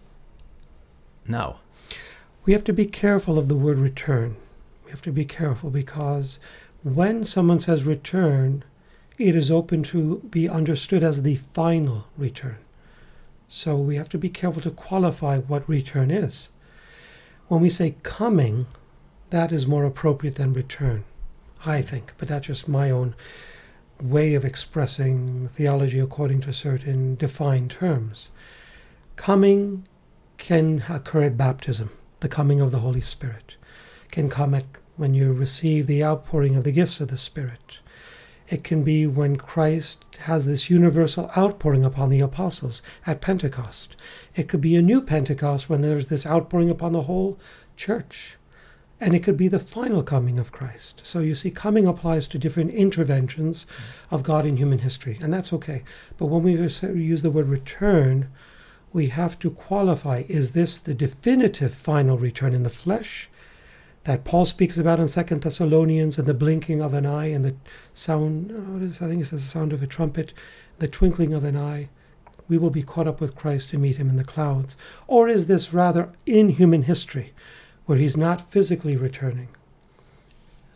now? 1.26 1.60
We 2.44 2.52
have 2.52 2.64
to 2.64 2.72
be 2.72 2.86
careful 2.86 3.38
of 3.38 3.48
the 3.48 3.56
word 3.56 3.78
return. 3.78 4.36
We 4.84 4.90
have 4.90 5.02
to 5.02 5.12
be 5.12 5.24
careful 5.24 5.70
because 5.70 6.38
when 6.82 7.24
someone 7.24 7.58
says 7.58 7.84
return, 7.84 8.64
it 9.18 9.34
is 9.34 9.50
open 9.50 9.82
to 9.84 10.18
be 10.28 10.48
understood 10.48 11.02
as 11.02 11.22
the 11.22 11.36
final 11.36 12.06
return. 12.18 12.58
So 13.48 13.76
we 13.76 13.96
have 13.96 14.08
to 14.10 14.18
be 14.18 14.28
careful 14.28 14.62
to 14.62 14.70
qualify 14.70 15.38
what 15.38 15.68
return 15.68 16.10
is. 16.10 16.48
When 17.48 17.60
we 17.60 17.70
say 17.70 17.96
coming, 18.02 18.66
that 19.30 19.52
is 19.52 19.66
more 19.66 19.84
appropriate 19.84 20.34
than 20.34 20.52
return, 20.52 21.04
I 21.64 21.80
think, 21.80 22.12
but 22.18 22.28
that's 22.28 22.48
just 22.48 22.68
my 22.68 22.90
own 22.90 23.14
way 24.02 24.34
of 24.34 24.44
expressing 24.44 25.48
theology 25.48 25.98
according 25.98 26.40
to 26.42 26.52
certain 26.52 27.14
defined 27.14 27.70
terms. 27.70 28.30
Coming 29.16 29.86
can 30.36 30.84
occur 30.88 31.24
at 31.24 31.36
baptism, 31.36 31.90
the 32.20 32.28
coming 32.28 32.60
of 32.60 32.72
the 32.72 32.80
Holy 32.80 33.00
Spirit, 33.00 33.56
can 34.10 34.28
come 34.28 34.54
at 34.54 34.64
when 34.96 35.14
you 35.14 35.32
receive 35.32 35.86
the 35.86 36.04
outpouring 36.04 36.56
of 36.56 36.64
the 36.64 36.72
gifts 36.72 37.00
of 37.00 37.08
the 37.08 37.18
Spirit. 37.18 37.78
It 38.48 38.62
can 38.62 38.82
be 38.82 39.06
when 39.06 39.36
Christ 39.36 40.04
has 40.20 40.44
this 40.44 40.68
universal 40.68 41.30
outpouring 41.36 41.84
upon 41.84 42.10
the 42.10 42.20
apostles 42.20 42.82
at 43.06 43.20
Pentecost. 43.20 43.96
It 44.36 44.48
could 44.48 44.60
be 44.60 44.76
a 44.76 44.82
new 44.82 45.00
Pentecost 45.00 45.70
when 45.70 45.80
there's 45.80 46.08
this 46.08 46.26
outpouring 46.26 46.68
upon 46.68 46.92
the 46.92 47.02
whole 47.02 47.38
church. 47.76 48.36
And 49.04 49.14
it 49.14 49.22
could 49.22 49.36
be 49.36 49.48
the 49.48 49.58
final 49.58 50.02
coming 50.02 50.38
of 50.38 50.50
Christ. 50.50 51.02
So 51.04 51.18
you 51.18 51.34
see, 51.34 51.50
coming 51.50 51.86
applies 51.86 52.26
to 52.28 52.38
different 52.38 52.70
interventions 52.70 53.66
of 54.10 54.22
God 54.22 54.46
in 54.46 54.56
human 54.56 54.78
history, 54.78 55.18
and 55.20 55.32
that's 55.32 55.52
okay. 55.52 55.84
But 56.16 56.26
when 56.26 56.42
we 56.42 56.52
use 56.52 57.22
the 57.22 57.30
word 57.30 57.48
return, 57.48 58.30
we 58.94 59.08
have 59.08 59.38
to 59.40 59.50
qualify 59.50 60.22
is 60.28 60.52
this 60.52 60.78
the 60.78 60.94
definitive 60.94 61.74
final 61.74 62.16
return 62.16 62.54
in 62.54 62.62
the 62.62 62.70
flesh? 62.70 63.28
that 64.04 64.24
Paul 64.24 64.44
speaks 64.46 64.76
about 64.76 65.00
in 65.00 65.08
Second 65.08 65.42
Thessalonians, 65.42 66.18
and 66.18 66.28
the 66.28 66.34
blinking 66.34 66.82
of 66.82 66.94
an 66.94 67.06
eye, 67.06 67.26
and 67.26 67.44
the 67.44 67.54
sound. 67.94 68.50
What 68.72 68.82
is, 68.82 69.02
I 69.02 69.08
think 69.08 69.22
it 69.22 69.26
says 69.26 69.42
the 69.42 69.48
sound 69.48 69.72
of 69.72 69.82
a 69.82 69.86
trumpet, 69.86 70.32
the 70.78 70.88
twinkling 70.88 71.32
of 71.32 71.44
an 71.44 71.56
eye. 71.56 71.88
We 72.46 72.58
will 72.58 72.70
be 72.70 72.82
caught 72.82 73.08
up 73.08 73.20
with 73.20 73.34
Christ 73.34 73.70
to 73.70 73.78
meet 73.78 73.96
him 73.96 74.10
in 74.10 74.18
the 74.18 74.24
clouds. 74.24 74.76
Or 75.06 75.28
is 75.28 75.46
this 75.46 75.72
rather 75.72 76.12
in 76.26 76.50
human 76.50 76.82
history, 76.82 77.32
where 77.86 77.98
he's 77.98 78.16
not 78.16 78.50
physically 78.50 78.96
returning? 78.96 79.48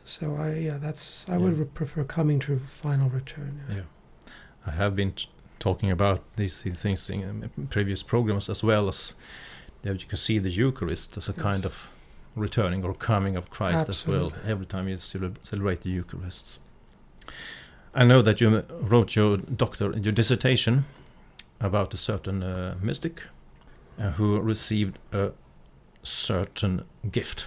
So 0.05 0.37
I, 0.37 0.55
yeah, 0.55 0.79
that's 0.79 1.29
I 1.29 1.37
would 1.37 1.59
re- 1.59 1.65
prefer 1.67 2.05
coming 2.05 2.39
to 2.41 2.59
final 2.59 3.09
return. 3.11 3.61
yeah. 3.69 3.77
Yeah. 3.77 3.83
I 4.67 4.71
have 4.73 4.95
been 4.97 5.13
t- 5.13 5.29
talking 5.59 5.91
about 5.91 6.23
these 6.37 6.63
things 6.63 7.11
in 7.11 7.51
previous 7.71 8.03
programs 8.03 8.49
as 8.51 8.63
well 8.63 8.89
as 8.89 9.15
that 9.83 10.01
you 10.01 10.07
can 10.07 10.19
see 10.19 10.39
the 10.39 10.51
Eucharist 10.51 11.17
as 11.17 11.29
a 11.29 11.33
kind 11.33 11.65
of 11.65 11.89
returning 12.37 12.85
or 12.85 12.95
coming 12.95 13.37
of 13.37 13.49
Christ 13.51 13.89
as 13.89 14.07
well 14.07 14.33
every 14.47 14.67
time 14.67 14.89
you 14.89 14.97
cele- 14.97 15.35
celebrate 15.43 15.81
the 15.83 15.91
Eucharist. 15.91 16.59
I 17.95 18.05
know 18.05 18.23
that 18.23 18.41
you 18.41 18.63
wrote 18.81 19.17
your 19.17 19.37
doctor 19.39 19.93
your 19.93 20.13
dissertation 20.13 20.85
about 21.61 21.95
a 21.95 21.97
certain 21.97 22.43
uh, 22.43 22.77
mystic 22.83 23.23
uh, 23.99 24.11
who 24.13 24.39
received 24.41 24.99
a 25.13 25.31
certain 26.09 26.85
gift. 27.11 27.47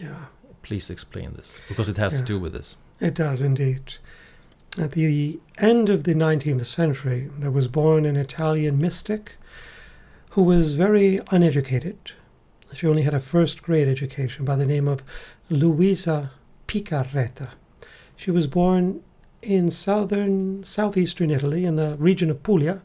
yeah. 0.00 0.26
Please 0.62 0.90
explain 0.90 1.32
this 1.34 1.60
because 1.68 1.88
it 1.88 1.96
has 1.96 2.12
Yeah. 2.12 2.18
to 2.20 2.24
do 2.26 2.38
with 2.38 2.52
this. 2.52 2.76
It 3.00 3.14
does 3.14 3.40
indeed. 3.40 3.94
At 4.78 4.92
the 4.92 5.40
end 5.56 5.88
of 5.88 6.04
the 6.04 6.14
19th 6.14 6.66
century, 6.66 7.30
there 7.38 7.50
was 7.50 7.68
born 7.68 8.04
an 8.04 8.16
Italian 8.16 8.78
mystic 8.78 9.32
who 10.30 10.42
was 10.42 10.74
very 10.74 11.20
uneducated. 11.30 11.96
She 12.74 12.86
only 12.86 13.02
had 13.02 13.14
a 13.14 13.18
first 13.20 13.62
grade 13.62 13.88
education 13.88 14.44
by 14.44 14.56
the 14.56 14.66
name 14.66 14.86
of 14.86 15.02
Luisa 15.48 16.32
Piccarreta. 16.66 17.50
She 18.16 18.30
was 18.30 18.46
born 18.46 19.00
in 19.40 19.70
southern, 19.70 20.64
southeastern 20.64 21.30
Italy, 21.30 21.64
in 21.64 21.76
the 21.76 21.96
region 21.98 22.28
of 22.30 22.42
Puglia, 22.42 22.82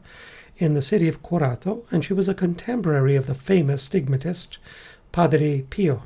in 0.56 0.72
the 0.74 0.80
city 0.82 1.06
of 1.08 1.22
Corato, 1.22 1.82
and 1.90 2.02
she 2.04 2.14
was 2.14 2.28
a 2.28 2.34
contemporary 2.34 3.14
of 3.16 3.26
the 3.26 3.34
famous 3.34 3.82
stigmatist 3.82 4.56
Padre 5.14 5.62
Pio. 5.62 6.02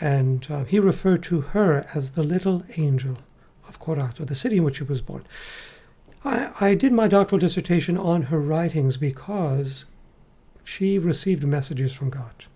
And 0.00 0.44
uh, 0.50 0.64
he 0.64 0.80
referred 0.80 1.22
to 1.24 1.42
her 1.42 1.86
as 1.94 2.12
the 2.12 2.24
little 2.24 2.64
angel 2.76 3.18
of 3.68 3.78
Corato, 3.78 4.26
the 4.26 4.34
city 4.34 4.56
in 4.56 4.64
which 4.64 4.78
she 4.78 4.82
was 4.82 5.00
born. 5.00 5.24
I, 6.24 6.50
I 6.60 6.74
did 6.74 6.92
my 6.92 7.06
doctoral 7.06 7.38
dissertation 7.38 7.96
on 7.96 8.22
her 8.22 8.40
writings 8.40 8.96
because 8.96 9.84
she 10.64 10.98
received 10.98 11.44
messages 11.44 11.94
from 11.94 12.10
God 12.10 12.46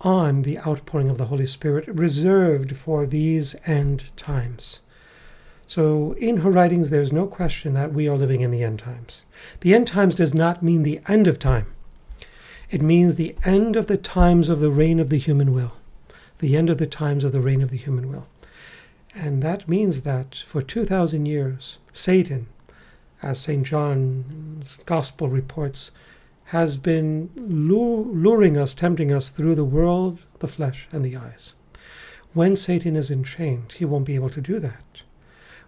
on 0.00 0.42
the 0.42 0.58
outpouring 0.58 1.08
of 1.08 1.18
the 1.18 1.26
Holy 1.26 1.46
Spirit 1.46 1.86
reserved 1.86 2.76
for 2.76 3.06
these 3.06 3.54
end 3.64 4.10
times. 4.16 4.80
So, 5.68 6.14
in 6.14 6.38
her 6.38 6.50
writings, 6.50 6.90
there's 6.90 7.12
no 7.12 7.28
question 7.28 7.74
that 7.74 7.92
we 7.92 8.08
are 8.08 8.16
living 8.16 8.40
in 8.40 8.50
the 8.50 8.64
end 8.64 8.80
times. 8.80 9.22
The 9.60 9.72
end 9.72 9.86
times 9.86 10.16
does 10.16 10.34
not 10.34 10.64
mean 10.64 10.82
the 10.82 11.00
end 11.06 11.28
of 11.28 11.38
time, 11.38 11.66
it 12.70 12.82
means 12.82 13.14
the 13.14 13.34
end 13.44 13.76
of 13.76 13.86
the 13.86 13.96
times 13.96 14.48
of 14.48 14.60
the 14.60 14.70
reign 14.70 15.00
of 15.00 15.08
the 15.08 15.18
human 15.18 15.52
will. 15.52 15.72
The 16.40 16.56
end 16.56 16.70
of 16.70 16.78
the 16.78 16.86
times 16.86 17.24
of 17.24 17.32
the 17.32 17.40
reign 17.40 17.62
of 17.62 17.70
the 17.70 17.76
human 17.76 18.08
will. 18.10 18.26
And 19.14 19.42
that 19.42 19.68
means 19.68 20.02
that 20.02 20.36
for 20.46 20.62
2,000 20.62 21.26
years, 21.26 21.78
Satan, 21.92 22.46
as 23.22 23.40
St. 23.40 23.66
John's 23.66 24.76
Gospel 24.86 25.28
reports, 25.28 25.90
has 26.46 26.76
been 26.76 27.30
luring 27.34 28.56
us, 28.56 28.74
tempting 28.74 29.12
us 29.12 29.30
through 29.30 29.54
the 29.54 29.64
world, 29.64 30.20
the 30.38 30.48
flesh, 30.48 30.88
and 30.92 31.04
the 31.04 31.16
eyes. 31.16 31.54
When 32.32 32.54
Satan 32.54 32.96
is 32.96 33.10
enchained, 33.10 33.72
he 33.72 33.84
won't 33.84 34.06
be 34.06 34.14
able 34.14 34.30
to 34.30 34.40
do 34.40 34.58
that. 34.60 35.02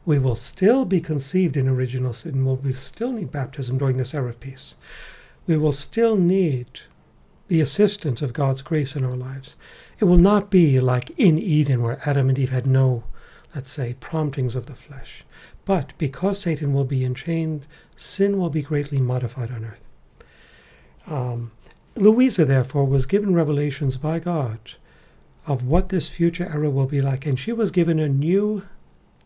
We 0.06 0.18
will 0.18 0.36
still 0.36 0.84
be 0.84 1.00
conceived 1.00 1.56
in 1.56 1.68
original 1.68 2.12
sin. 2.12 2.44
We'll 2.44 2.74
still 2.74 3.10
need 3.10 3.32
baptism 3.32 3.78
during 3.78 3.96
this 3.96 4.14
era 4.14 4.28
of 4.28 4.40
peace. 4.40 4.74
We 5.46 5.56
will 5.56 5.72
still 5.72 6.16
need 6.16 6.80
the 7.50 7.60
assistance 7.60 8.22
of 8.22 8.32
God's 8.32 8.62
grace 8.62 8.94
in 8.94 9.04
our 9.04 9.16
lives. 9.16 9.56
It 9.98 10.04
will 10.04 10.16
not 10.16 10.50
be 10.50 10.78
like 10.78 11.10
in 11.18 11.36
Eden, 11.36 11.82
where 11.82 12.00
Adam 12.08 12.28
and 12.28 12.38
Eve 12.38 12.50
had 12.50 12.64
no, 12.64 13.02
let's 13.52 13.72
say, 13.72 13.96
promptings 13.98 14.54
of 14.54 14.66
the 14.66 14.76
flesh. 14.76 15.24
But 15.64 15.92
because 15.98 16.38
Satan 16.38 16.72
will 16.72 16.84
be 16.84 17.04
enchained, 17.04 17.66
sin 17.96 18.38
will 18.38 18.50
be 18.50 18.62
greatly 18.62 19.00
modified 19.00 19.50
on 19.50 19.64
earth. 19.64 19.84
Um, 21.08 21.50
Luisa, 21.96 22.44
therefore, 22.44 22.84
was 22.84 23.04
given 23.04 23.34
revelations 23.34 23.96
by 23.96 24.20
God 24.20 24.60
of 25.44 25.66
what 25.66 25.88
this 25.88 26.08
future 26.08 26.48
era 26.48 26.70
will 26.70 26.86
be 26.86 27.02
like, 27.02 27.26
and 27.26 27.36
she 27.36 27.52
was 27.52 27.72
given 27.72 27.98
a 27.98 28.08
new 28.08 28.64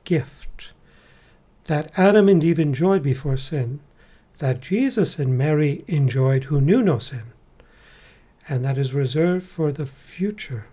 gift 0.05 0.71
that 1.67 1.93
Adam 1.95 2.31
and 2.31 2.43
Eve 2.43 2.59
enjoyed 2.59 3.03
before 3.03 3.37
sin, 3.37 3.81
that 4.39 4.63
Jesus 4.63 5.19
and 5.19 5.37
Mary 5.37 5.85
enjoyed 5.89 6.45
who 6.45 6.59
knew 6.59 6.83
no 6.83 6.99
sin, 6.99 7.34
and 8.49 8.65
that 8.65 8.79
is 8.79 8.95
reserved 8.95 9.47
for 9.47 9.73
the 9.73 9.87
future. 9.87 10.67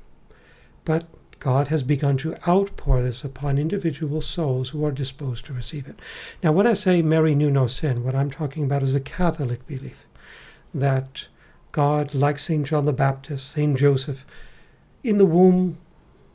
But 0.86 1.06
God 1.40 1.70
has 1.70 1.82
begun 1.82 2.18
to 2.18 2.38
outpour 2.48 3.02
this 3.02 3.24
upon 3.24 3.58
individual 3.58 4.22
souls 4.22 4.70
who 4.70 4.86
are 4.86 4.92
disposed 4.92 5.46
to 5.46 5.54
receive 5.54 5.88
it. 5.88 5.98
Now, 6.44 6.52
when 6.52 6.68
I 6.68 6.74
say 6.74 7.02
Mary 7.02 7.34
knew 7.34 7.50
no 7.50 7.68
sin, 7.68 8.04
what 8.04 8.16
I'm 8.16 8.30
talking 8.30 8.64
about 8.64 8.84
is 8.84 8.94
a 8.94 9.00
Catholic 9.00 9.66
belief 9.66 10.06
that 10.74 11.28
God, 11.72 12.14
like 12.14 12.38
St. 12.38 12.66
John 12.66 12.86
the 12.86 12.94
Baptist, 12.94 13.50
St. 13.50 13.78
Joseph, 13.78 14.26
in 15.04 15.18
the 15.18 15.26
womb 15.26 15.78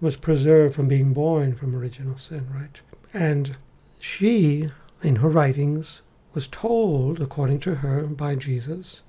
was 0.01 0.16
preserved 0.16 0.75
from 0.75 0.88
being 0.88 1.12
born 1.12 1.55
from 1.55 1.75
original 1.75 2.18
sin, 2.18 2.49
right? 2.53 2.81
And 3.14 3.57
she, 4.01 4.70
in 5.03 5.16
her 5.16 5.29
writings, 5.29 6.03
was 6.35 6.46
told, 6.49 7.20
according 7.20 7.61
to 7.61 7.77
her, 7.77 8.03
by 8.03 8.35
Jesus, 8.35 9.03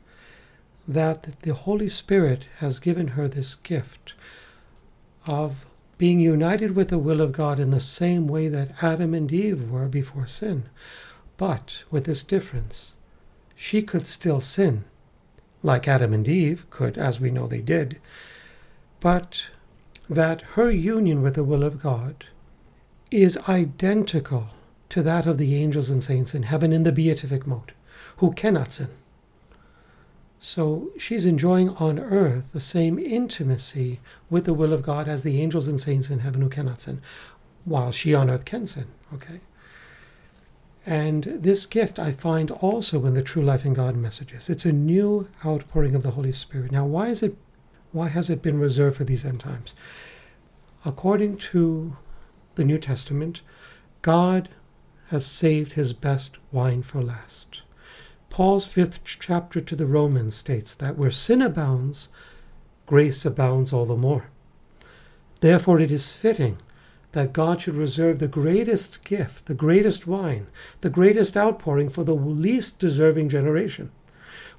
that 0.88 1.42
the 1.42 1.54
Holy 1.54 1.90
Spirit 1.90 2.46
has 2.60 2.80
given 2.80 3.10
her 3.10 3.28
this 3.28 3.56
gift 3.56 4.14
of 5.26 5.66
being 5.98 6.20
united 6.20 6.76
with 6.76 6.90
the 6.90 6.98
will 6.98 7.22
of 7.22 7.32
God 7.32 7.60
in 7.60 7.72
the 7.72 7.82
same 7.82 8.28
way 8.28 8.48
that 8.48 8.84
Adam 8.84 9.14
and 9.14 9.32
Eve 9.32 9.70
were 9.70 9.88
before 9.88 10.28
sin. 10.28 10.70
But 11.36 11.84
with 11.92 12.06
this 12.06 12.24
difference, 12.24 12.94
she 13.56 13.82
could 13.82 14.08
still 14.08 14.40
sin 14.40 14.86
like 15.64 15.88
Adam 15.88 16.14
and 16.14 16.28
Eve 16.28 16.70
could, 16.70 16.98
as 16.98 17.20
we 17.20 17.32
know 17.32 17.48
they 17.48 17.62
did, 17.62 18.00
but 19.00 19.48
that 20.10 20.42
her 20.54 20.72
union 20.72 21.22
with 21.22 21.34
the 21.34 21.44
will 21.44 21.64
of 21.64 21.82
God 21.82 22.26
is 23.12 23.38
identical 23.50 24.50
to 24.90 25.02
that 25.02 25.26
of 25.26 25.38
the 25.38 25.56
angels 25.56 25.90
and 25.90 26.04
saints 26.04 26.34
in 26.34 26.44
heaven 26.44 26.72
in 26.72 26.84
the 26.84 26.92
beatific 26.92 27.46
mode, 27.46 27.74
who 28.18 28.32
cannot 28.32 28.72
sin. 28.72 28.90
So 30.40 30.92
she's 30.98 31.26
enjoying 31.26 31.70
on 31.70 32.00
earth 32.00 32.52
the 32.54 32.62
same 32.62 33.00
intimacy 33.00 34.00
with 34.30 34.46
the 34.46 34.54
will 34.54 34.74
of 34.74 34.84
God 34.84 35.08
as 35.08 35.24
the 35.24 35.42
angels 35.42 35.68
and 35.68 35.82
saints 35.82 36.10
in 36.10 36.20
heaven 36.20 36.42
who 36.42 36.50
cannot 36.50 36.82
sin, 36.82 37.02
while 37.66 37.92
she 37.92 38.14
on 38.14 38.30
earth 38.30 38.46
can 38.46 38.68
sin. 38.68 38.88
Okay? 39.14 39.42
And 40.86 41.24
this 41.26 41.66
gift 41.66 42.00
I 42.00 42.14
find 42.14 42.50
also 42.50 43.06
in 43.06 43.14
the 43.14 43.22
True 43.22 43.42
Life 43.42 43.66
in 43.66 43.74
God 43.74 43.98
messages. 43.98 44.50
It's 44.50 44.64
a 44.64 44.72
new 44.72 45.28
outpouring 45.46 45.96
of 45.96 46.04
the 46.04 46.12
Holy 46.12 46.32
Spirit. 46.32 46.72
Now, 46.72 46.86
why 46.86 47.08
is 47.08 47.22
it 47.22 47.36
why 47.92 48.10
has 48.10 48.30
it 48.30 48.42
been 48.42 48.60
reserved 48.60 48.98
for 48.98 49.04
these 49.04 49.26
end 49.26 49.40
times? 49.40 49.74
According 50.86 51.38
to 51.38 51.98
the 52.56 52.64
New 52.64 52.78
Testament, 52.78 53.42
God 54.02 54.50
has 55.08 55.26
saved 55.26 55.74
his 55.74 55.94
best 55.94 56.38
wine 56.52 56.84
for 56.84 57.02
last. 57.02 57.62
Paul's 58.30 58.68
fifth 58.68 59.00
chapter 59.04 59.62
to 59.62 59.76
the 59.76 59.86
Romans 59.86 60.36
states 60.36 60.76
that 60.76 60.98
where 60.98 61.12
sin 61.12 61.42
abounds, 61.42 62.10
grace 62.86 63.26
abounds 63.26 63.74
all 63.74 63.86
the 63.86 63.96
more. 63.96 64.30
Therefore, 65.40 65.80
it 65.80 65.92
is 65.92 66.12
fitting 66.12 66.58
that 67.14 67.34
God 67.34 67.62
should 67.62 67.76
reserve 67.76 68.20
the 68.20 68.28
greatest 68.28 69.04
gift, 69.04 69.46
the 69.46 69.54
greatest 69.54 70.06
wine, 70.06 70.48
the 70.82 70.90
greatest 70.90 71.38
outpouring 71.38 71.90
for 71.90 72.04
the 72.04 72.16
least 72.16 72.80
deserving 72.80 73.30
generation. 73.30 73.92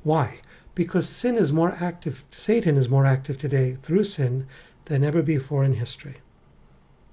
Why? 0.03 0.41
Because 0.75 1.09
sin 1.09 1.37
is 1.37 1.53
more 1.53 1.77
active, 1.81 2.25
Satan 2.31 2.77
is 2.77 2.89
more 2.89 3.07
active 3.07 3.39
today 3.39 3.75
through 3.75 4.05
sin 4.05 4.47
than 4.87 5.05
ever 5.05 5.23
before 5.23 5.65
in 5.65 5.75
history. 5.75 6.17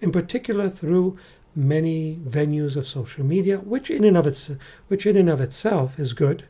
In 0.01 0.11
particular, 0.11 0.69
through 0.69 1.17
many 1.55 2.17
venues 2.17 2.75
of 2.75 2.87
social 2.87 3.23
media, 3.23 3.57
which 3.57 3.89
in 3.89 4.03
and 4.03 4.17
of, 4.17 4.27
its, 4.27 4.51
which 4.87 5.05
in 5.05 5.15
and 5.15 5.29
of 5.29 5.39
itself 5.39 5.97
is 5.99 6.13
good, 6.13 6.45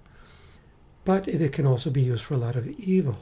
but 1.04 1.28
it, 1.28 1.42
it 1.42 1.54
can 1.54 1.68
also 1.68 1.90
be 1.90 2.02
used 2.02 2.24
for 2.24 2.34
a 2.34 2.38
lot 2.38 2.56
of 2.56 2.68
evil. 2.68 3.18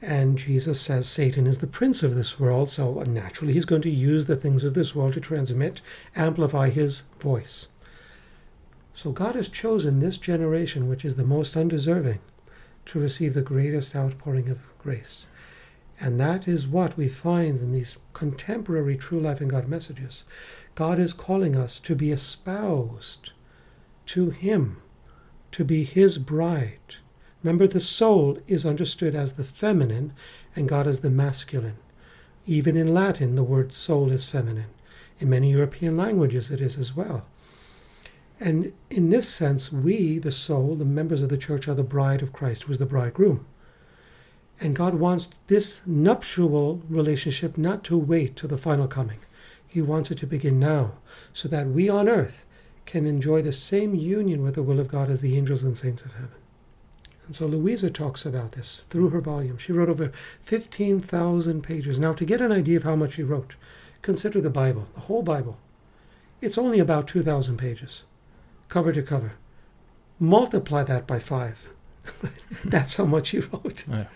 And 0.00 0.38
Jesus 0.38 0.80
says 0.80 1.08
Satan 1.08 1.46
is 1.46 1.58
the 1.58 1.66
prince 1.66 2.04
of 2.04 2.14
this 2.14 2.38
world, 2.38 2.70
so 2.70 3.02
naturally 3.02 3.52
he's 3.52 3.64
going 3.64 3.82
to 3.82 3.90
use 3.90 4.26
the 4.26 4.36
things 4.36 4.62
of 4.62 4.74
this 4.74 4.94
world 4.94 5.14
to 5.14 5.20
transmit, 5.20 5.80
amplify 6.14 6.70
his 6.70 7.02
voice. 7.18 7.66
So 8.94 9.10
God 9.10 9.34
has 9.34 9.48
chosen 9.48 10.00
this 10.00 10.18
generation, 10.18 10.88
which 10.88 11.04
is 11.04 11.16
the 11.16 11.24
most 11.24 11.56
undeserving, 11.56 12.20
to 12.86 12.98
receive 13.00 13.34
the 13.34 13.42
greatest 13.42 13.94
outpouring 13.94 14.48
of 14.48 14.60
grace. 14.78 15.26
And 16.00 16.20
that 16.20 16.46
is 16.46 16.66
what 16.66 16.96
we 16.96 17.08
find 17.08 17.60
in 17.60 17.72
these 17.72 17.96
contemporary 18.12 18.96
true 18.96 19.20
life 19.20 19.40
in 19.40 19.48
God 19.48 19.66
messages. 19.66 20.24
God 20.74 20.98
is 20.98 21.12
calling 21.12 21.56
us 21.56 21.78
to 21.80 21.94
be 21.94 22.12
espoused 22.12 23.32
to 24.06 24.30
Him, 24.30 24.80
to 25.52 25.64
be 25.64 25.84
His 25.84 26.18
bride 26.18 26.96
Remember, 27.42 27.66
the 27.66 27.80
soul 27.80 28.38
is 28.46 28.66
understood 28.66 29.14
as 29.14 29.34
the 29.34 29.44
feminine 29.44 30.12
and 30.56 30.68
God 30.68 30.86
as 30.86 31.00
the 31.00 31.10
masculine. 31.10 31.76
Even 32.46 32.76
in 32.76 32.92
Latin, 32.92 33.36
the 33.36 33.44
word 33.44 33.72
soul 33.72 34.10
is 34.10 34.24
feminine. 34.24 34.70
In 35.20 35.30
many 35.30 35.52
European 35.52 35.96
languages, 35.96 36.50
it 36.50 36.60
is 36.60 36.76
as 36.76 36.96
well. 36.96 37.26
And 38.40 38.72
in 38.90 39.10
this 39.10 39.28
sense, 39.28 39.72
we, 39.72 40.18
the 40.18 40.32
soul, 40.32 40.74
the 40.74 40.84
members 40.84 41.22
of 41.22 41.28
the 41.28 41.36
church, 41.36 41.68
are 41.68 41.74
the 41.74 41.82
bride 41.82 42.22
of 42.22 42.32
Christ, 42.32 42.64
who 42.64 42.72
is 42.72 42.78
the 42.78 42.86
bridegroom. 42.86 43.46
And 44.60 44.74
God 44.74 44.94
wants 44.94 45.28
this 45.46 45.86
nuptial 45.86 46.82
relationship 46.88 47.56
not 47.56 47.84
to 47.84 47.96
wait 47.96 48.36
till 48.36 48.48
the 48.48 48.58
final 48.58 48.88
coming. 48.88 49.18
He 49.66 49.80
wants 49.82 50.10
it 50.10 50.18
to 50.18 50.26
begin 50.26 50.58
now, 50.58 50.92
so 51.32 51.46
that 51.48 51.68
we 51.68 51.88
on 51.88 52.08
earth 52.08 52.44
can 52.86 53.06
enjoy 53.06 53.42
the 53.42 53.52
same 53.52 53.94
union 53.94 54.42
with 54.42 54.54
the 54.54 54.62
will 54.62 54.80
of 54.80 54.88
God 54.88 55.10
as 55.10 55.20
the 55.20 55.36
angels 55.36 55.62
and 55.62 55.76
saints 55.76 56.02
of 56.02 56.14
heaven. 56.14 56.30
And 57.26 57.36
so 57.36 57.46
Luisa 57.46 57.90
talks 57.90 58.24
about 58.24 58.52
this 58.52 58.86
through 58.88 59.10
her 59.10 59.20
volume. 59.20 59.58
She 59.58 59.72
wrote 59.72 59.90
over 59.90 60.10
15,000 60.40 61.62
pages. 61.62 61.98
Now, 61.98 62.14
to 62.14 62.24
get 62.24 62.40
an 62.40 62.50
idea 62.50 62.78
of 62.78 62.84
how 62.84 62.96
much 62.96 63.12
she 63.12 63.22
wrote, 63.22 63.54
consider 64.00 64.40
the 64.40 64.48
Bible, 64.48 64.88
the 64.94 65.00
whole 65.00 65.22
Bible. 65.22 65.58
It's 66.40 66.56
only 66.56 66.78
about 66.78 67.06
2,000 67.06 67.58
pages, 67.58 68.04
cover 68.70 68.94
to 68.94 69.02
cover. 69.02 69.32
Multiply 70.18 70.82
that 70.84 71.06
by 71.06 71.18
five. 71.18 71.68
That's 72.64 72.94
how 72.96 73.04
much 73.04 73.28
she 73.28 73.40
wrote. 73.40 73.84
Yeah. 73.86 74.06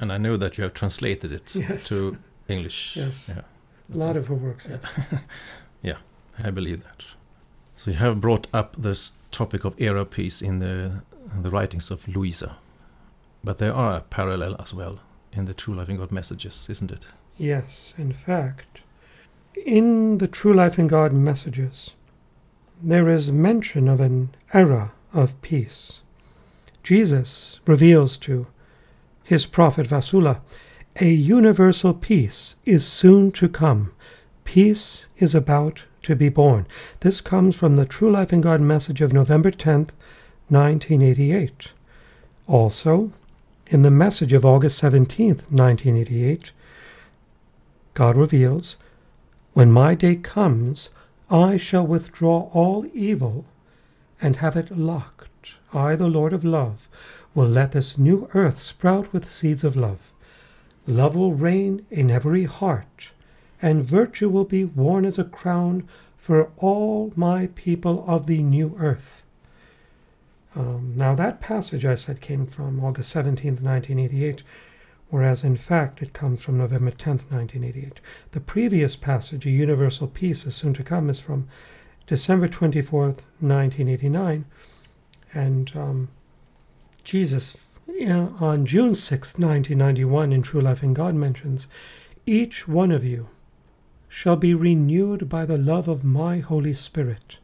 And 0.00 0.12
I 0.12 0.18
know 0.18 0.36
that 0.36 0.58
you 0.58 0.64
have 0.64 0.74
translated 0.74 1.30
it 1.30 1.54
yes. 1.54 1.86
to 1.88 2.18
English. 2.48 2.96
Yes. 2.96 3.28
Yeah. 3.28 3.42
A 3.94 3.96
lot 3.96 4.16
it. 4.16 4.20
of 4.20 4.28
her 4.28 4.34
works. 4.34 4.66
Yes. 4.68 4.82
yeah, 5.82 5.98
I 6.42 6.50
believe 6.50 6.82
that. 6.84 7.04
So 7.76 7.90
you 7.90 7.96
have 7.98 8.20
brought 8.20 8.46
up 8.52 8.76
this 8.76 9.12
topic 9.30 9.64
of 9.64 9.74
era 9.78 10.04
peace 10.04 10.42
in 10.42 10.58
the 10.58 11.02
the 11.42 11.50
writings 11.50 11.90
of 11.90 12.08
Luisa. 12.08 12.56
But 13.44 13.58
there 13.58 13.74
are 13.74 13.96
a 13.96 14.00
parallel 14.00 14.56
as 14.60 14.74
well 14.74 15.00
in 15.32 15.44
the 15.44 15.54
True 15.54 15.74
Life 15.74 15.88
in 15.88 15.96
God 15.96 16.12
messages, 16.12 16.66
isn't 16.68 16.90
it? 16.90 17.06
Yes, 17.36 17.94
in 17.96 18.12
fact, 18.12 18.80
in 19.54 20.18
the 20.18 20.28
True 20.28 20.52
Life 20.52 20.78
in 20.78 20.88
God 20.88 21.12
messages, 21.12 21.90
there 22.82 23.08
is 23.08 23.32
mention 23.32 23.88
of 23.88 24.00
an 24.00 24.34
era 24.52 24.92
of 25.12 25.40
peace. 25.42 26.00
Jesus 26.82 27.60
reveals 27.66 28.16
to 28.18 28.46
his 29.24 29.46
prophet 29.46 29.86
Vassula, 29.86 30.40
a 31.00 31.08
universal 31.08 31.94
peace 31.94 32.56
is 32.64 32.86
soon 32.86 33.30
to 33.32 33.48
come. 33.48 33.92
Peace 34.44 35.06
is 35.18 35.34
about 35.34 35.84
to 36.02 36.16
be 36.16 36.28
born. 36.28 36.66
This 37.00 37.20
comes 37.20 37.56
from 37.56 37.76
the 37.76 37.86
True 37.86 38.10
Life 38.10 38.32
in 38.32 38.40
God 38.40 38.60
message 38.60 39.00
of 39.00 39.12
November 39.12 39.50
10th, 39.50 39.90
1988. 40.48 41.68
Also, 42.46 43.12
in 43.68 43.82
the 43.82 43.90
message 43.90 44.32
of 44.32 44.44
August 44.44 44.82
17th, 44.82 45.50
1988, 45.52 46.50
God 47.94 48.16
reveals, 48.16 48.76
When 49.52 49.70
my 49.70 49.94
day 49.94 50.16
comes, 50.16 50.90
I 51.30 51.56
shall 51.56 51.86
withdraw 51.86 52.50
all 52.52 52.86
evil 52.92 53.44
and 54.20 54.36
have 54.36 54.56
it 54.56 54.76
locked. 54.76 55.52
I, 55.72 55.94
the 55.94 56.08
Lord 56.08 56.32
of 56.32 56.44
love, 56.44 56.88
will 57.34 57.48
let 57.48 57.72
this 57.72 57.96
new 57.96 58.28
earth 58.34 58.60
sprout 58.62 59.12
with 59.12 59.32
seeds 59.32 59.64
of 59.64 59.76
love. 59.76 60.12
Love 60.86 61.14
will 61.14 61.34
reign 61.34 61.86
in 61.90 62.10
every 62.10 62.44
heart, 62.44 63.10
and 63.62 63.84
virtue 63.84 64.28
will 64.28 64.44
be 64.44 64.64
worn 64.64 65.04
as 65.04 65.18
a 65.18 65.24
crown 65.24 65.86
for 66.16 66.50
all 66.56 67.12
my 67.16 67.48
people 67.54 68.04
of 68.06 68.26
the 68.26 68.42
new 68.42 68.74
earth. 68.78 69.22
Um, 70.56 70.94
now, 70.96 71.14
that 71.14 71.40
passage 71.40 71.84
I 71.84 71.94
said 71.94 72.20
came 72.20 72.46
from 72.46 72.84
August 72.84 73.14
17th, 73.14 73.62
1988, 73.62 74.42
whereas 75.08 75.44
in 75.44 75.56
fact 75.56 76.02
it 76.02 76.12
comes 76.12 76.42
from 76.42 76.58
November 76.58 76.90
10th, 76.90 77.30
1988. 77.30 78.00
The 78.32 78.40
previous 78.40 78.96
passage, 78.96 79.46
A 79.46 79.50
Universal 79.50 80.08
Peace 80.08 80.44
is 80.46 80.56
Soon 80.56 80.74
to 80.74 80.82
Come, 80.82 81.08
is 81.08 81.20
from 81.20 81.48
December 82.06 82.48
24th, 82.48 83.22
1989, 83.40 84.44
and 85.32 85.72
um, 85.76 86.08
Jesus 87.04 87.56
on 88.40 88.64
June 88.66 88.92
6th, 88.92 89.38
1991, 89.38 90.32
in 90.32 90.42
True 90.42 90.60
Life 90.60 90.82
in 90.82 90.94
God 90.94 91.14
mentions, 91.14 91.66
Each 92.26 92.66
one 92.66 92.90
of 92.90 93.04
you 93.04 93.28
shall 94.08 94.36
be 94.36 94.54
renewed 94.54 95.28
by 95.28 95.44
the 95.44 95.58
love 95.58 95.86
of 95.86 96.04
my 96.04 96.38
Holy 96.38 96.74
Spirit. 96.74 97.38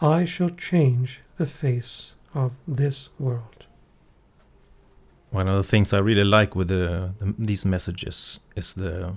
I 0.00 0.24
shall 0.24 0.50
change 0.50 1.20
the 1.36 1.46
face 1.46 2.12
of 2.34 2.52
this 2.66 3.08
world. 3.18 3.66
One 5.30 5.48
of 5.48 5.56
the 5.56 5.62
things 5.62 5.92
I 5.92 5.98
really 5.98 6.24
like 6.24 6.56
with 6.56 6.68
the, 6.68 7.12
the, 7.18 7.34
these 7.38 7.64
messages 7.64 8.40
is 8.56 8.74
the 8.74 9.14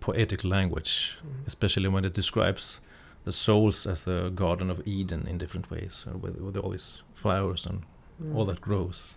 poetic 0.00 0.44
language, 0.44 1.16
especially 1.46 1.88
when 1.88 2.04
it 2.04 2.14
describes 2.14 2.80
the 3.24 3.32
souls 3.32 3.86
as 3.86 4.02
the 4.02 4.30
Garden 4.30 4.70
of 4.70 4.86
Eden 4.86 5.26
in 5.26 5.38
different 5.38 5.70
ways, 5.70 6.06
uh, 6.08 6.16
with, 6.16 6.36
with 6.36 6.56
all 6.56 6.70
these 6.70 7.02
flowers 7.14 7.66
and 7.66 7.82
mm. 8.22 8.34
all 8.34 8.44
that 8.46 8.60
grows. 8.60 9.16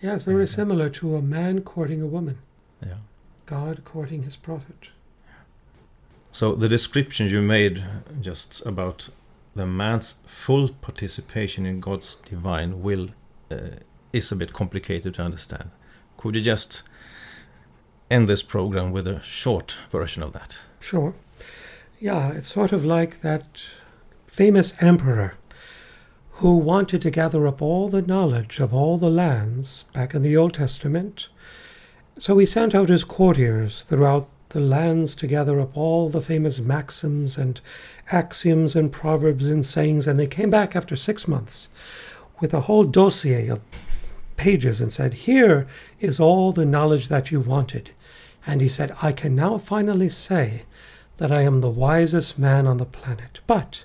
Yeah, 0.00 0.14
it's 0.14 0.24
very 0.24 0.46
similar 0.46 0.88
to 0.90 1.16
a 1.16 1.22
man 1.22 1.62
courting 1.62 2.00
a 2.00 2.06
woman. 2.06 2.38
Yeah. 2.80 2.98
God 3.46 3.82
courting 3.84 4.22
his 4.22 4.36
prophet. 4.36 4.90
So 6.30 6.54
the 6.54 6.68
description 6.68 7.26
you 7.28 7.42
made 7.42 7.84
just 8.20 8.64
about 8.64 9.08
the 9.56 9.66
man's 9.66 10.16
full 10.26 10.68
participation 10.68 11.66
in 11.66 11.80
God's 11.80 12.16
divine 12.16 12.82
will 12.82 13.08
uh, 13.50 13.80
is 14.12 14.30
a 14.30 14.36
bit 14.36 14.52
complicated 14.52 15.14
to 15.14 15.22
understand. 15.22 15.70
Could 16.16 16.34
you 16.36 16.40
just 16.40 16.82
end 18.10 18.28
this 18.28 18.42
program 18.42 18.92
with 18.92 19.06
a 19.06 19.20
short 19.22 19.78
version 19.90 20.22
of 20.22 20.32
that? 20.32 20.58
Sure. 20.80 21.14
Yeah, 21.98 22.32
it's 22.32 22.52
sort 22.52 22.72
of 22.72 22.84
like 22.84 23.22
that 23.22 23.64
famous 24.26 24.74
emperor 24.80 25.34
who 26.38 26.56
wanted 26.56 27.02
to 27.02 27.10
gather 27.10 27.48
up 27.48 27.60
all 27.60 27.88
the 27.88 28.00
knowledge 28.00 28.60
of 28.60 28.72
all 28.72 28.96
the 28.96 29.10
lands 29.10 29.84
back 29.92 30.14
in 30.14 30.22
the 30.22 30.36
Old 30.36 30.54
Testament. 30.54 31.26
So 32.16 32.38
he 32.38 32.46
sent 32.46 32.76
out 32.76 32.88
his 32.88 33.02
courtiers 33.02 33.82
throughout 33.82 34.28
the 34.50 34.60
lands 34.60 35.16
to 35.16 35.26
gather 35.26 35.60
up 35.60 35.76
all 35.76 36.08
the 36.08 36.20
famous 36.20 36.60
maxims 36.60 37.36
and 37.36 37.60
axioms 38.12 38.76
and 38.76 38.92
proverbs 38.92 39.48
and 39.48 39.66
sayings, 39.66 40.06
and 40.06 40.18
they 40.18 40.28
came 40.28 40.48
back 40.48 40.76
after 40.76 40.94
six 40.94 41.26
months 41.26 41.68
with 42.38 42.54
a 42.54 42.62
whole 42.62 42.84
dossier 42.84 43.48
of 43.48 43.60
pages 44.36 44.80
and 44.80 44.92
said, 44.92 45.14
Here 45.14 45.66
is 45.98 46.20
all 46.20 46.52
the 46.52 46.64
knowledge 46.64 47.08
that 47.08 47.32
you 47.32 47.40
wanted. 47.40 47.90
And 48.46 48.60
he 48.60 48.68
said, 48.68 48.94
I 49.02 49.10
can 49.10 49.34
now 49.34 49.58
finally 49.58 50.08
say 50.08 50.62
that 51.16 51.32
I 51.32 51.42
am 51.42 51.62
the 51.62 51.68
wisest 51.68 52.38
man 52.38 52.68
on 52.68 52.76
the 52.76 52.86
planet. 52.86 53.40
But 53.48 53.82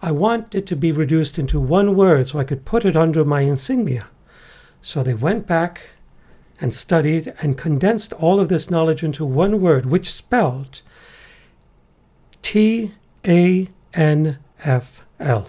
I 0.00 0.12
want 0.12 0.54
it 0.54 0.66
to 0.66 0.76
be 0.76 0.92
reduced 0.92 1.38
into 1.38 1.60
one 1.60 1.96
word 1.96 2.28
so 2.28 2.38
I 2.38 2.44
could 2.44 2.64
put 2.64 2.84
it 2.84 2.96
under 2.96 3.24
my 3.24 3.40
insignia. 3.40 4.08
So 4.80 5.02
they 5.02 5.14
went 5.14 5.46
back 5.46 5.90
and 6.60 6.74
studied 6.74 7.34
and 7.40 7.58
condensed 7.58 8.12
all 8.14 8.40
of 8.40 8.48
this 8.48 8.70
knowledge 8.70 9.02
into 9.02 9.24
one 9.24 9.60
word, 9.60 9.86
which 9.86 10.10
spelled 10.10 10.82
T 12.42 12.94
A 13.26 13.68
N 13.94 14.38
F 14.64 15.02
L. 15.18 15.48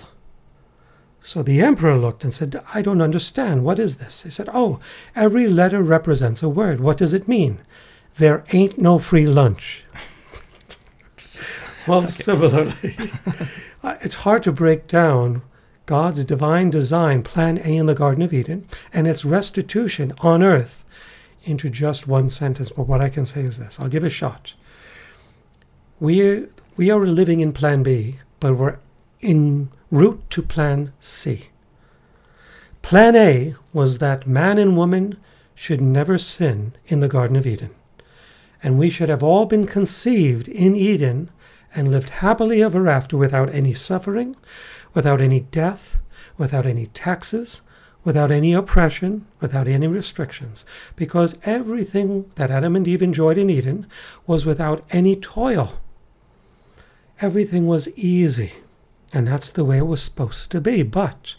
So 1.22 1.44
the 1.44 1.62
emperor 1.62 1.96
looked 1.96 2.24
and 2.24 2.34
said, 2.34 2.60
I 2.74 2.82
don't 2.82 3.02
understand. 3.02 3.64
What 3.64 3.78
is 3.78 3.98
this? 3.98 4.24
He 4.24 4.32
said, 4.32 4.50
Oh, 4.52 4.80
every 5.16 5.48
letter 5.48 5.84
represents 5.84 6.42
a 6.42 6.50
word. 6.50 6.80
What 6.80 6.98
does 6.98 7.14
it 7.14 7.28
mean? 7.28 7.60
There 8.16 8.44
ain't 8.52 8.80
no 8.80 8.98
free 8.98 9.28
lunch. 9.28 9.84
well, 11.88 12.08
similarly. 12.08 13.12
Uh, 13.82 13.96
it's 14.02 14.16
hard 14.16 14.44
to 14.44 14.52
break 14.52 14.88
down 14.88 15.42
God's 15.86 16.26
divine 16.26 16.70
design, 16.70 17.24
plan 17.24 17.60
A 17.64 17.78
in 17.78 17.86
the 17.86 17.96
Garden 17.96 18.22
of 18.22 18.34
Eden, 18.34 18.68
and 18.94 19.08
its 19.08 19.26
restitution 19.26 20.14
on 20.20 20.44
earth 20.44 20.86
into 21.44 21.70
just 21.70 22.08
one 22.08 22.30
sentence. 22.30 22.72
But 22.72 22.88
what 22.88 23.02
I 23.02 23.10
can 23.10 23.26
say 23.26 23.42
is 23.42 23.58
this 23.58 23.80
I'll 23.80 23.90
give 23.90 24.04
a 24.04 24.10
shot. 24.10 24.54
We, 26.00 26.48
we 26.78 26.90
are 26.90 27.06
living 27.06 27.42
in 27.42 27.54
plan 27.54 27.84
B, 27.84 28.20
but 28.40 28.56
we're 28.56 28.78
en 29.22 29.70
route 29.92 30.22
to 30.30 30.42
plan 30.42 30.94
C. 31.00 31.48
Plan 32.82 33.16
A 33.16 33.56
was 33.74 34.00
that 34.00 34.28
man 34.28 34.58
and 34.58 34.78
woman 34.78 35.18
should 35.56 35.82
never 35.82 36.18
sin 36.18 36.74
in 36.88 37.02
the 37.02 37.10
Garden 37.10 37.36
of 37.36 37.46
Eden. 37.46 37.72
And 38.64 38.78
we 38.78 38.90
should 38.90 39.10
have 39.10 39.24
all 39.24 39.46
been 39.46 39.68
conceived 39.68 40.48
in 40.48 40.76
Eden 40.76 41.30
and 41.76 41.92
lived 41.92 42.10
happily 42.10 42.64
ever 42.64 42.88
after 42.88 43.18
without 43.18 43.54
any 43.54 43.74
suffering, 43.74 44.36
without 44.94 45.22
any 45.22 45.40
death, 45.40 45.98
without 46.38 46.66
any 46.66 46.88
taxes, 46.88 47.62
without 48.04 48.32
any 48.32 48.54
oppression, 48.54 49.26
without 49.40 49.68
any 49.68 49.88
restrictions, 49.88 50.64
because 50.96 51.38
everything 51.44 52.32
that 52.36 52.52
Adam 52.52 52.76
and 52.76 52.88
Eve 52.88 53.02
enjoyed 53.02 53.38
in 53.38 53.50
Eden 53.50 53.86
was 54.26 54.46
without 54.46 54.84
any 54.90 55.16
toil. 55.16 55.80
Everything 57.22 57.68
was 57.68 57.90
easy, 57.90 58.54
and 59.14 59.28
that's 59.28 59.52
the 59.52 59.66
way 59.66 59.78
it 59.78 59.88
was 59.88 60.02
supposed 60.02 60.50
to 60.52 60.62
be. 60.62 60.82
But 60.84 61.36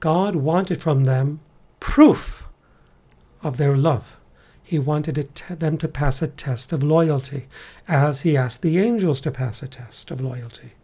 God 0.00 0.34
wanted 0.34 0.80
from 0.80 1.04
them 1.04 1.40
proof 1.78 2.48
of 3.42 3.56
their 3.58 3.76
love 3.76 4.16
he 4.70 4.78
wanted 4.78 5.16
them 5.48 5.76
to 5.76 5.88
pass 5.88 6.22
a 6.22 6.28
test 6.28 6.72
of 6.72 6.80
loyalty, 6.80 7.48
as 7.88 8.20
he 8.20 8.36
asked 8.36 8.62
the 8.62 8.78
angels 8.78 9.20
to 9.20 9.28
pass 9.28 9.64
a 9.64 9.66
test 9.66 10.12
of 10.12 10.20
loyalty, 10.20 10.74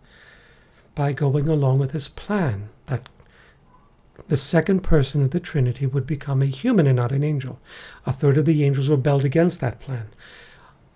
by 0.96 1.12
going 1.12 1.46
along 1.46 1.78
with 1.78 1.92
his 1.92 2.08
plan 2.08 2.68
that 2.86 3.08
the 4.26 4.36
second 4.36 4.80
person 4.80 5.22
of 5.22 5.30
the 5.30 5.38
Trinity 5.38 5.86
would 5.86 6.04
become 6.04 6.42
a 6.42 6.46
human 6.46 6.88
and 6.88 6.96
not 6.96 7.12
an 7.12 7.22
angel. 7.22 7.60
A 8.04 8.12
third 8.12 8.36
of 8.36 8.44
the 8.44 8.64
angels 8.64 8.88
rebelled 8.88 9.24
against 9.24 9.60
that 9.60 9.78
plan. 9.78 10.08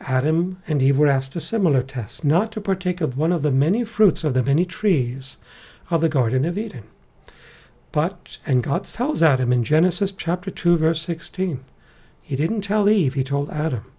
Adam 0.00 0.60
and 0.66 0.82
Eve 0.82 0.98
were 0.98 1.06
asked 1.06 1.36
a 1.36 1.40
similar 1.40 1.84
test, 1.84 2.24
not 2.24 2.50
to 2.50 2.60
partake 2.60 3.00
of 3.00 3.16
one 3.16 3.30
of 3.30 3.42
the 3.42 3.52
many 3.52 3.84
fruits 3.84 4.24
of 4.24 4.34
the 4.34 4.42
many 4.42 4.64
trees 4.64 5.36
of 5.90 6.00
the 6.00 6.08
Garden 6.08 6.44
of 6.44 6.58
Eden. 6.58 6.88
But, 7.92 8.38
and 8.44 8.64
God 8.64 8.82
tells 8.82 9.22
Adam 9.22 9.52
in 9.52 9.62
Genesis 9.62 10.10
chapter 10.10 10.50
2, 10.50 10.76
verse 10.76 11.02
16, 11.02 11.64
he 12.30 12.36
didn't 12.36 12.60
tell 12.60 12.88
Eve, 12.88 13.14
he 13.14 13.24
told 13.24 13.50
Adam, 13.50 13.90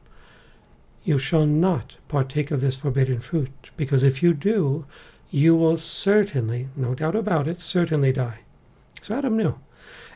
You 1.03 1.19
shall 1.19 1.45
not 1.45 1.97
partake 2.07 2.49
of 2.49 2.61
this 2.61 2.77
forbidden 2.77 3.19
fruit, 3.19 3.71
because 3.75 4.03
if 4.03 4.23
you 4.23 4.33
do, 4.33 4.85
you 5.29 5.53
will 5.53 5.75
certainly, 5.75 6.69
no 6.77 6.95
doubt 6.95 7.13
about 7.13 7.45
it, 7.45 7.59
certainly 7.59 8.13
die. 8.13 8.39
So 9.01 9.15
Adam 9.15 9.35
knew. 9.35 9.59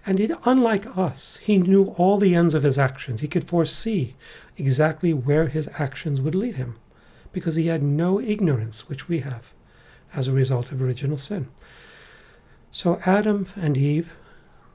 And 0.06 0.18
he, 0.18 0.32
unlike 0.46 0.98
us, 0.98 1.40
he 1.42 1.58
knew 1.58 1.94
all 1.98 2.18
the 2.18 2.34
ends 2.34 2.54
of 2.54 2.64
his 2.64 2.78
actions. 2.78 3.20
He 3.20 3.28
could 3.28 3.44
foresee 3.44 4.16
exactly 4.56 5.14
where 5.14 5.48
his 5.48 5.70
actions 5.78 6.22
would 6.22 6.36
lead 6.36 6.56
him, 6.56 6.78
because 7.34 7.56
he 7.56 7.68
had 7.68 7.84
no 7.84 8.22
ignorance, 8.22 8.88
which 8.88 9.10
we 9.10 9.20
have, 9.20 9.54
as 10.14 10.30
a 10.30 10.32
result 10.32 10.72
of 10.72 10.82
original 10.82 11.18
sin. 11.18 11.50
So 12.72 12.98
Adam 13.06 13.48
and 13.58 13.76
Eve, 13.76 14.16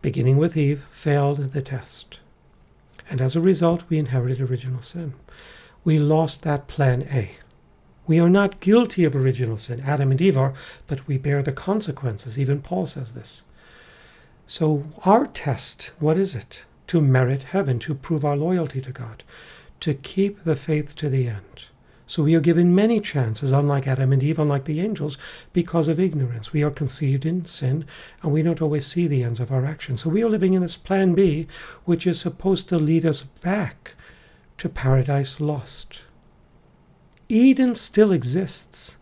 beginning 0.02 0.36
with 0.36 0.58
Eve, 0.58 0.84
failed 0.90 1.38
the 1.38 1.62
test. 1.62 2.19
And 3.10 3.20
as 3.20 3.36
a 3.36 3.40
result, 3.40 3.84
we 3.90 3.98
inherited 3.98 4.40
original 4.40 4.80
sin. 4.80 5.12
We 5.84 5.98
lost 5.98 6.42
that 6.42 6.68
plan 6.68 7.02
A. 7.10 7.32
We 8.06 8.18
are 8.18 8.30
not 8.30 8.60
guilty 8.60 9.04
of 9.04 9.14
original 9.14 9.58
sin. 9.58 9.80
Adam 9.80 10.10
and 10.10 10.20
Eve 10.20 10.38
are, 10.38 10.54
but 10.86 11.06
we 11.06 11.18
bear 11.18 11.42
the 11.42 11.52
consequences. 11.52 12.38
Even 12.38 12.62
Paul 12.62 12.86
says 12.86 13.12
this. 13.12 13.42
So, 14.46 14.84
our 15.04 15.26
test, 15.26 15.90
what 15.98 16.16
is 16.16 16.34
it? 16.34 16.64
to 16.90 17.00
merit 17.00 17.44
heaven, 17.44 17.78
to 17.78 17.94
prove 17.94 18.24
our 18.24 18.36
loyalty 18.36 18.80
to 18.80 18.90
God, 18.90 19.22
to 19.78 19.94
keep 19.94 20.42
the 20.42 20.56
faith 20.56 20.96
to 20.96 21.08
the 21.08 21.28
end. 21.28 21.66
So 22.10 22.24
we 22.24 22.34
are 22.34 22.40
given 22.40 22.74
many 22.74 22.98
chances, 22.98 23.52
unlike 23.52 23.86
Adam 23.86 24.12
and 24.12 24.20
Eve, 24.20 24.40
unlike 24.40 24.64
the 24.64 24.80
angels, 24.80 25.16
because 25.52 25.86
of 25.86 26.00
ignorance. 26.00 26.52
We 26.52 26.64
are 26.64 26.70
conceived 26.72 27.24
in 27.24 27.44
sin, 27.44 27.84
and 28.20 28.32
we 28.32 28.42
don't 28.42 28.60
always 28.60 28.84
see 28.84 29.06
the 29.06 29.22
ends 29.22 29.38
of 29.38 29.52
our 29.52 29.64
actions. 29.64 30.02
So 30.02 30.10
we 30.10 30.24
are 30.24 30.28
living 30.28 30.54
in 30.54 30.60
this 30.60 30.76
plan 30.76 31.14
B, 31.14 31.46
which 31.84 32.08
is 32.08 32.18
supposed 32.18 32.68
to 32.68 32.78
lead 32.78 33.06
us 33.06 33.22
back 33.22 33.94
to 34.58 34.68
paradise 34.68 35.38
lost. 35.38 36.00
Eden 37.28 37.76
still 37.76 38.10
exists. 38.10 38.96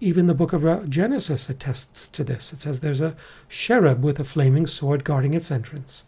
Even 0.00 0.26
the 0.26 0.32
book 0.32 0.54
of 0.54 0.88
Genesis 0.88 1.50
attests 1.50 2.08
to 2.08 2.24
this. 2.24 2.50
It 2.54 2.62
says 2.62 2.80
there's 2.80 3.02
a 3.02 3.14
cherub 3.50 4.02
with 4.02 4.18
a 4.18 4.24
flaming 4.24 4.66
sword 4.66 5.04
guarding 5.04 5.34
its 5.34 5.50
entrance. 5.50 6.02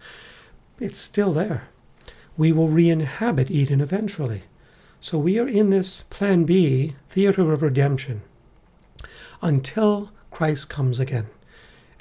It's 0.81 0.99
still 0.99 1.35
there. 1.35 1.69
We 2.39 2.51
will 2.51 2.69
re 2.69 2.89
inhabit 2.89 3.51
Eden 3.51 3.83
eventually. 3.83 4.45
So 5.09 5.19
we 5.19 5.39
are 5.39 5.47
in 5.47 5.71
this 5.71 6.03
plan 6.11 6.43
B, 6.43 6.97
theater 7.11 7.53
of 7.53 7.63
redemption, 7.63 8.23
until 9.41 10.11
Christ 10.33 10.69
comes 10.69 10.99
again. 10.99 11.29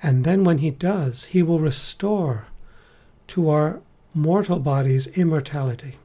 And 0.02 0.24
then 0.24 0.44
when 0.44 0.58
he 0.58 0.72
does, 0.72 1.26
he 1.26 1.44
will 1.44 1.60
restore 1.60 2.48
to 3.28 3.48
our 3.48 3.80
mortal 4.16 4.58
bodies 4.58 5.06
immortality. 5.06 6.00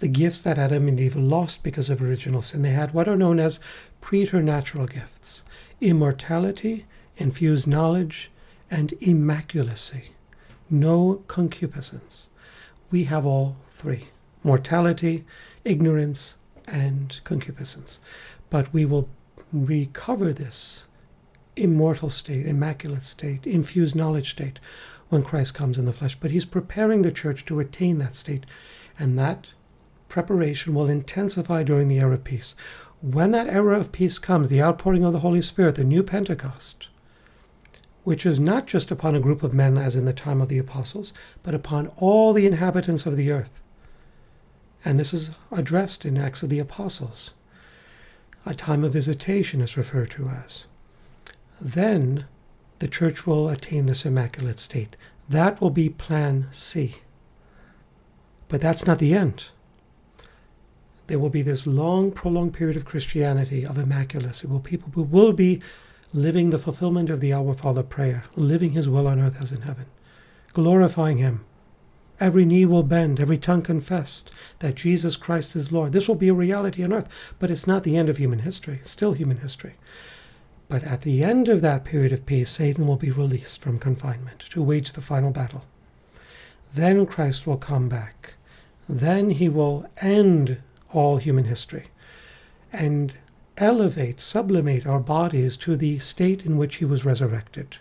The 0.00 0.08
gifts 0.08 0.42
that 0.42 0.58
Adam 0.58 0.86
and 0.86 1.00
Eve 1.00 1.16
lost 1.16 1.62
because 1.62 1.88
of 1.88 2.02
original 2.02 2.42
sin. 2.42 2.60
They 2.60 2.72
had 2.72 2.92
what 2.92 3.08
are 3.08 3.16
known 3.16 3.40
as 3.40 3.58
preternatural 4.02 4.86
gifts 4.86 5.44
immortality, 5.80 6.84
infused 7.16 7.66
knowledge, 7.66 8.30
and 8.70 8.92
immaculacy. 9.00 10.10
No 10.68 11.22
concupiscence. 11.26 12.26
We 12.90 13.04
have 13.04 13.24
all 13.24 13.56
three 13.70 14.08
mortality, 14.44 15.24
ignorance 15.64 16.36
and 16.66 17.20
concupiscence. 17.24 17.98
But 18.50 18.72
we 18.72 18.84
will 18.84 19.08
recover 19.52 20.32
this 20.32 20.86
immortal 21.56 22.10
state, 22.10 22.46
immaculate 22.46 23.04
state, 23.04 23.46
infused 23.46 23.94
knowledge 23.94 24.30
state 24.30 24.58
when 25.08 25.22
Christ 25.22 25.54
comes 25.54 25.78
in 25.78 25.84
the 25.84 25.92
flesh. 25.92 26.16
But 26.16 26.30
he's 26.30 26.44
preparing 26.44 27.02
the 27.02 27.12
church 27.12 27.44
to 27.46 27.60
attain 27.60 27.98
that 27.98 28.16
state. 28.16 28.44
And 28.98 29.18
that 29.18 29.48
preparation 30.08 30.74
will 30.74 30.88
intensify 30.88 31.62
during 31.62 31.88
the 31.88 31.98
era 31.98 32.14
of 32.14 32.24
peace. 32.24 32.54
When 33.00 33.32
that 33.32 33.48
era 33.48 33.78
of 33.78 33.92
peace 33.92 34.18
comes, 34.18 34.48
the 34.48 34.62
outpouring 34.62 35.04
of 35.04 35.12
the 35.12 35.20
Holy 35.20 35.42
Spirit, 35.42 35.74
the 35.74 35.84
new 35.84 36.02
Pentecost, 36.02 36.88
which 38.04 38.24
is 38.24 38.38
not 38.38 38.66
just 38.66 38.90
upon 38.90 39.14
a 39.14 39.20
group 39.20 39.42
of 39.42 39.52
men 39.52 39.76
as 39.76 39.94
in 39.94 40.04
the 40.04 40.12
time 40.12 40.40
of 40.40 40.48
the 40.48 40.58
apostles, 40.58 41.12
but 41.42 41.54
upon 41.54 41.88
all 41.96 42.32
the 42.32 42.46
inhabitants 42.46 43.06
of 43.06 43.16
the 43.16 43.30
earth, 43.30 43.60
and 44.84 45.00
this 45.00 45.14
is 45.14 45.30
addressed 45.50 46.04
in 46.04 46.18
Acts 46.18 46.42
of 46.42 46.50
the 46.50 46.58
Apostles. 46.58 47.30
A 48.44 48.54
time 48.54 48.84
of 48.84 48.92
visitation 48.92 49.60
is 49.60 49.76
referred 49.76 50.10
to 50.12 50.28
as. 50.28 50.66
Then 51.60 52.26
the 52.80 52.88
church 52.88 53.26
will 53.26 53.48
attain 53.48 53.86
this 53.86 54.04
immaculate 54.04 54.58
state. 54.58 54.96
That 55.28 55.60
will 55.60 55.70
be 55.70 55.88
plan 55.88 56.48
C. 56.50 56.96
But 58.48 58.60
that's 58.60 58.86
not 58.86 58.98
the 58.98 59.14
end. 59.14 59.44
There 61.06 61.18
will 61.18 61.30
be 61.30 61.42
this 61.42 61.66
long, 61.66 62.12
prolonged 62.12 62.54
period 62.54 62.76
of 62.76 62.84
Christianity, 62.84 63.64
of 63.64 63.78
immaculacy, 63.78 64.46
where 64.46 64.60
people 64.60 64.90
who 64.94 65.02
will 65.02 65.32
be 65.32 65.62
living 66.12 66.50
the 66.50 66.58
fulfillment 66.58 67.10
of 67.10 67.20
the 67.20 67.32
Our 67.32 67.54
Father 67.54 67.82
prayer, 67.82 68.24
living 68.36 68.72
His 68.72 68.88
will 68.88 69.06
on 69.06 69.20
earth 69.20 69.40
as 69.40 69.52
in 69.52 69.62
heaven, 69.62 69.86
glorifying 70.52 71.18
Him, 71.18 71.44
Every 72.20 72.44
knee 72.44 72.64
will 72.64 72.84
bend, 72.84 73.18
every 73.18 73.38
tongue 73.38 73.62
confess 73.62 74.24
that 74.60 74.76
Jesus 74.76 75.16
Christ 75.16 75.56
is 75.56 75.72
Lord. 75.72 75.92
This 75.92 76.06
will 76.06 76.14
be 76.14 76.28
a 76.28 76.34
reality 76.34 76.84
on 76.84 76.92
earth, 76.92 77.08
but 77.38 77.50
it's 77.50 77.66
not 77.66 77.82
the 77.82 77.96
end 77.96 78.08
of 78.08 78.18
human 78.18 78.40
history. 78.40 78.78
It's 78.80 78.90
still 78.90 79.14
human 79.14 79.38
history. 79.38 79.74
But 80.68 80.84
at 80.84 81.02
the 81.02 81.24
end 81.24 81.48
of 81.48 81.60
that 81.62 81.84
period 81.84 82.12
of 82.12 82.24
peace, 82.24 82.50
Satan 82.50 82.86
will 82.86 82.96
be 82.96 83.10
released 83.10 83.60
from 83.60 83.78
confinement 83.78 84.44
to 84.50 84.62
wage 84.62 84.92
the 84.92 85.00
final 85.00 85.30
battle. 85.30 85.64
Then 86.72 87.04
Christ 87.04 87.46
will 87.46 87.58
come 87.58 87.88
back. 87.88 88.34
Then 88.88 89.30
he 89.30 89.48
will 89.48 89.86
end 89.98 90.58
all 90.92 91.16
human 91.16 91.44
history 91.44 91.86
and 92.72 93.14
elevate, 93.56 94.20
sublimate 94.20 94.86
our 94.86 95.00
bodies 95.00 95.56
to 95.56 95.76
the 95.76 95.98
state 95.98 96.44
in 96.44 96.56
which 96.56 96.76
he 96.76 96.84
was 96.84 97.04
resurrected, 97.04 97.76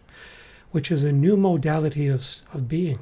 which 0.72 0.92
is 0.92 1.04
a 1.04 1.12
new 1.12 1.36
modality 1.36 2.08
of, 2.08 2.26
of 2.54 2.68
being 2.68 3.00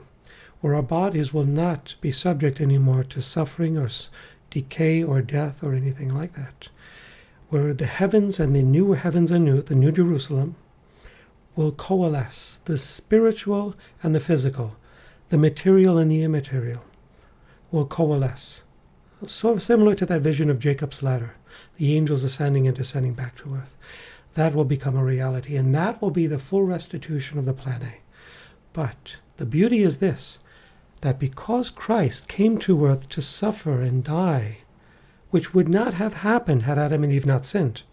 where 0.61 0.75
our 0.75 0.81
bodies 0.81 1.33
will 1.33 1.43
not 1.43 1.95
be 2.01 2.11
subject 2.11 2.61
anymore 2.61 3.03
to 3.03 3.21
suffering 3.21 3.77
or 3.77 3.89
decay 4.49 5.03
or 5.03 5.21
death 5.21 5.63
or 5.63 5.73
anything 5.73 6.15
like 6.15 6.33
that. 6.35 6.69
Where 7.49 7.73
the 7.73 7.87
heavens 7.87 8.39
and 8.39 8.55
the 8.55 8.63
new 8.63 8.93
heavens 8.93 9.31
and 9.31 9.43
new, 9.43 9.61
the 9.61 9.75
new 9.75 9.91
Jerusalem, 9.91 10.55
will 11.55 11.71
coalesce, 11.71 12.61
the 12.65 12.77
spiritual 12.77 13.75
and 14.01 14.15
the 14.15 14.19
physical, 14.19 14.77
the 15.29 15.37
material 15.37 15.97
and 15.97 16.09
the 16.11 16.23
immaterial, 16.23 16.83
will 17.71 17.85
coalesce. 17.85 18.61
So 19.27 19.57
similar 19.57 19.95
to 19.95 20.05
that 20.05 20.21
vision 20.21 20.49
of 20.49 20.59
Jacob's 20.59 21.03
ladder, 21.03 21.35
the 21.77 21.95
angels 21.95 22.23
ascending 22.23 22.67
and 22.67 22.75
descending 22.75 23.13
back 23.13 23.35
to 23.37 23.55
earth. 23.55 23.75
That 24.35 24.55
will 24.55 24.65
become 24.65 24.95
a 24.95 25.03
reality, 25.03 25.57
and 25.57 25.75
that 25.75 26.01
will 26.01 26.11
be 26.11 26.25
the 26.25 26.39
full 26.39 26.63
restitution 26.63 27.37
of 27.37 27.45
the 27.45 27.53
planet. 27.53 27.99
But 28.71 29.17
the 29.37 29.45
beauty 29.45 29.83
is 29.83 29.99
this 29.99 30.39
that 31.01 31.19
because 31.19 31.69
Christ 31.69 32.27
came 32.27 32.57
to 32.59 32.85
earth 32.85 33.09
to 33.09 33.21
suffer 33.21 33.81
and 33.81 34.03
die, 34.03 34.59
which 35.29 35.53
would 35.53 35.69
not 35.69 35.95
have 35.95 36.15
happened 36.15 36.63
had 36.63 36.77
Adam 36.77 37.03
and 37.03 37.11
Eve 37.11 37.25
not 37.25 37.45
sinned, 37.45 37.83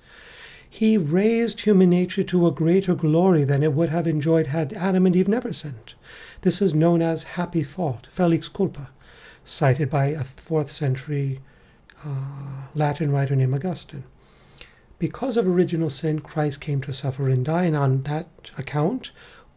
he 0.71 0.99
raised 0.99 1.61
human 1.61 1.91
nature 1.91 2.23
to 2.25 2.47
a 2.47 2.53
greater 2.53 2.95
glory 2.95 3.45
than 3.45 3.63
it 3.63 3.73
would 3.73 3.89
have 3.89 4.07
enjoyed 4.07 4.49
had 4.49 4.73
Adam 4.75 5.07
and 5.07 5.17
Eve 5.17 5.29
never 5.29 5.53
sinned. 5.53 5.95
This 6.43 6.61
is 6.61 6.75
known 6.75 7.01
as 7.01 7.23
happy 7.23 7.63
fault, 7.63 8.07
felix 8.11 8.49
culpa, 8.49 8.91
cited 9.45 9.89
by 9.89 10.07
a 10.07 10.25
fourth 10.25 10.71
century 10.71 11.41
uh, 12.05 12.69
Latin 12.75 13.11
writer 13.11 13.35
named 13.35 13.55
Augustine. 13.55 14.05
Because 14.99 15.37
of 15.37 15.47
original 15.47 15.91
sin, 15.91 16.21
Christ 16.21 16.61
came 16.61 16.81
to 16.83 16.93
suffer 16.93 17.29
and 17.29 17.45
die, 17.45 17.65
and 17.65 17.77
on 17.77 18.03
that 18.03 18.29
account, 18.59 19.11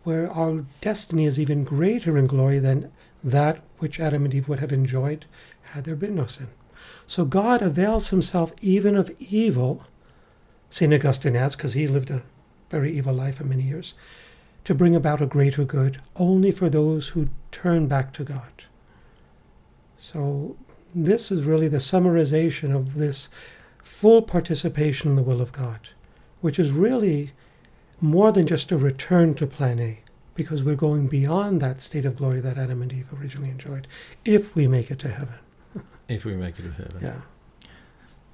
where 0.03 0.31
our 0.31 0.65
destiny 0.79 1.25
is 1.25 1.39
even 1.39 1.63
greater 1.63 2.17
in 2.17 2.27
glory 2.27 2.59
than 2.59 2.91
that 3.23 3.61
which 3.79 3.99
Adam 3.99 4.25
and 4.25 4.33
Eve 4.33 4.47
would 4.47 4.59
have 4.59 4.71
enjoyed 4.71 5.25
had 5.73 5.83
there 5.83 5.95
been 5.95 6.15
no 6.15 6.25
sin. 6.25 6.47
So 7.07 7.25
God 7.25 7.61
avails 7.61 8.09
himself 8.09 8.53
even 8.61 8.95
of 8.95 9.11
evil, 9.19 9.85
St. 10.69 10.93
Augustine 10.93 11.35
adds, 11.35 11.55
because 11.55 11.73
he 11.73 11.87
lived 11.87 12.09
a 12.09 12.23
very 12.69 12.95
evil 12.95 13.13
life 13.13 13.35
for 13.35 13.43
many 13.43 13.63
years, 13.63 13.93
to 14.63 14.75
bring 14.75 14.95
about 14.95 15.21
a 15.21 15.25
greater 15.25 15.63
good 15.63 16.01
only 16.15 16.51
for 16.51 16.69
those 16.69 17.09
who 17.09 17.29
turn 17.51 17.87
back 17.87 18.13
to 18.13 18.23
God. 18.23 18.63
So 19.97 20.55
this 20.93 21.31
is 21.31 21.43
really 21.43 21.67
the 21.67 21.77
summarization 21.77 22.75
of 22.75 22.95
this 22.95 23.29
full 23.83 24.21
participation 24.21 25.11
in 25.11 25.15
the 25.15 25.23
will 25.23 25.41
of 25.41 25.51
God, 25.51 25.89
which 26.41 26.59
is 26.59 26.71
really 26.71 27.31
more 27.99 28.31
than 28.31 28.47
just 28.47 28.71
a 28.71 28.77
return 28.77 29.35
to 29.35 29.47
plan 29.47 29.79
A 29.79 29.99
because 30.41 30.63
we're 30.63 30.75
going 30.75 31.07
beyond 31.07 31.61
that 31.61 31.81
state 31.81 32.05
of 32.05 32.17
glory 32.17 32.41
that 32.41 32.57
Adam 32.57 32.81
and 32.81 32.91
Eve 32.91 33.09
originally 33.19 33.49
enjoyed, 33.49 33.87
if 34.25 34.55
we 34.55 34.67
make 34.67 34.89
it 34.89 34.99
to 34.99 35.09
heaven. 35.09 35.35
if 36.07 36.25
we 36.25 36.35
make 36.35 36.57
it 36.59 36.63
to 36.63 36.71
heaven. 36.71 36.99
Yeah. 37.01 37.21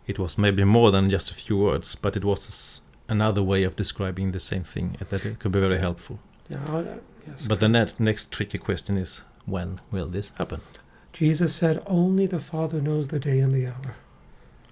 It 0.07 0.17
was 0.17 0.37
maybe 0.37 0.63
more 0.63 0.89
than 0.91 1.09
just 1.09 1.31
a 1.31 1.33
few 1.33 1.57
words, 1.57 1.95
but 1.95 2.15
it 2.15 2.23
was 2.23 2.81
another 3.09 3.43
way 3.43 3.63
of 3.63 3.75
describing 3.75 4.31
the 4.31 4.39
same 4.39 4.63
thing 4.63 4.97
that 5.09 5.25
it 5.25 5.39
could 5.39 5.51
be 5.51 5.59
very 5.59 5.79
helpful. 5.79 6.19
Yeah, 6.49 6.63
uh, 6.69 6.97
yes, 7.27 7.45
but 7.45 7.59
the 7.59 7.67
net, 7.67 7.99
next 7.99 8.31
tricky 8.31 8.57
question 8.57 8.97
is 8.97 9.23
when 9.45 9.79
will 9.91 10.07
this 10.07 10.31
happen? 10.37 10.61
Jesus 11.11 11.53
said, 11.55 11.83
Only 11.87 12.25
the 12.25 12.39
Father 12.39 12.79
knows 12.79 13.09
the 13.09 13.19
day 13.19 13.39
and 13.39 13.53
the 13.53 13.67
hour. 13.67 13.95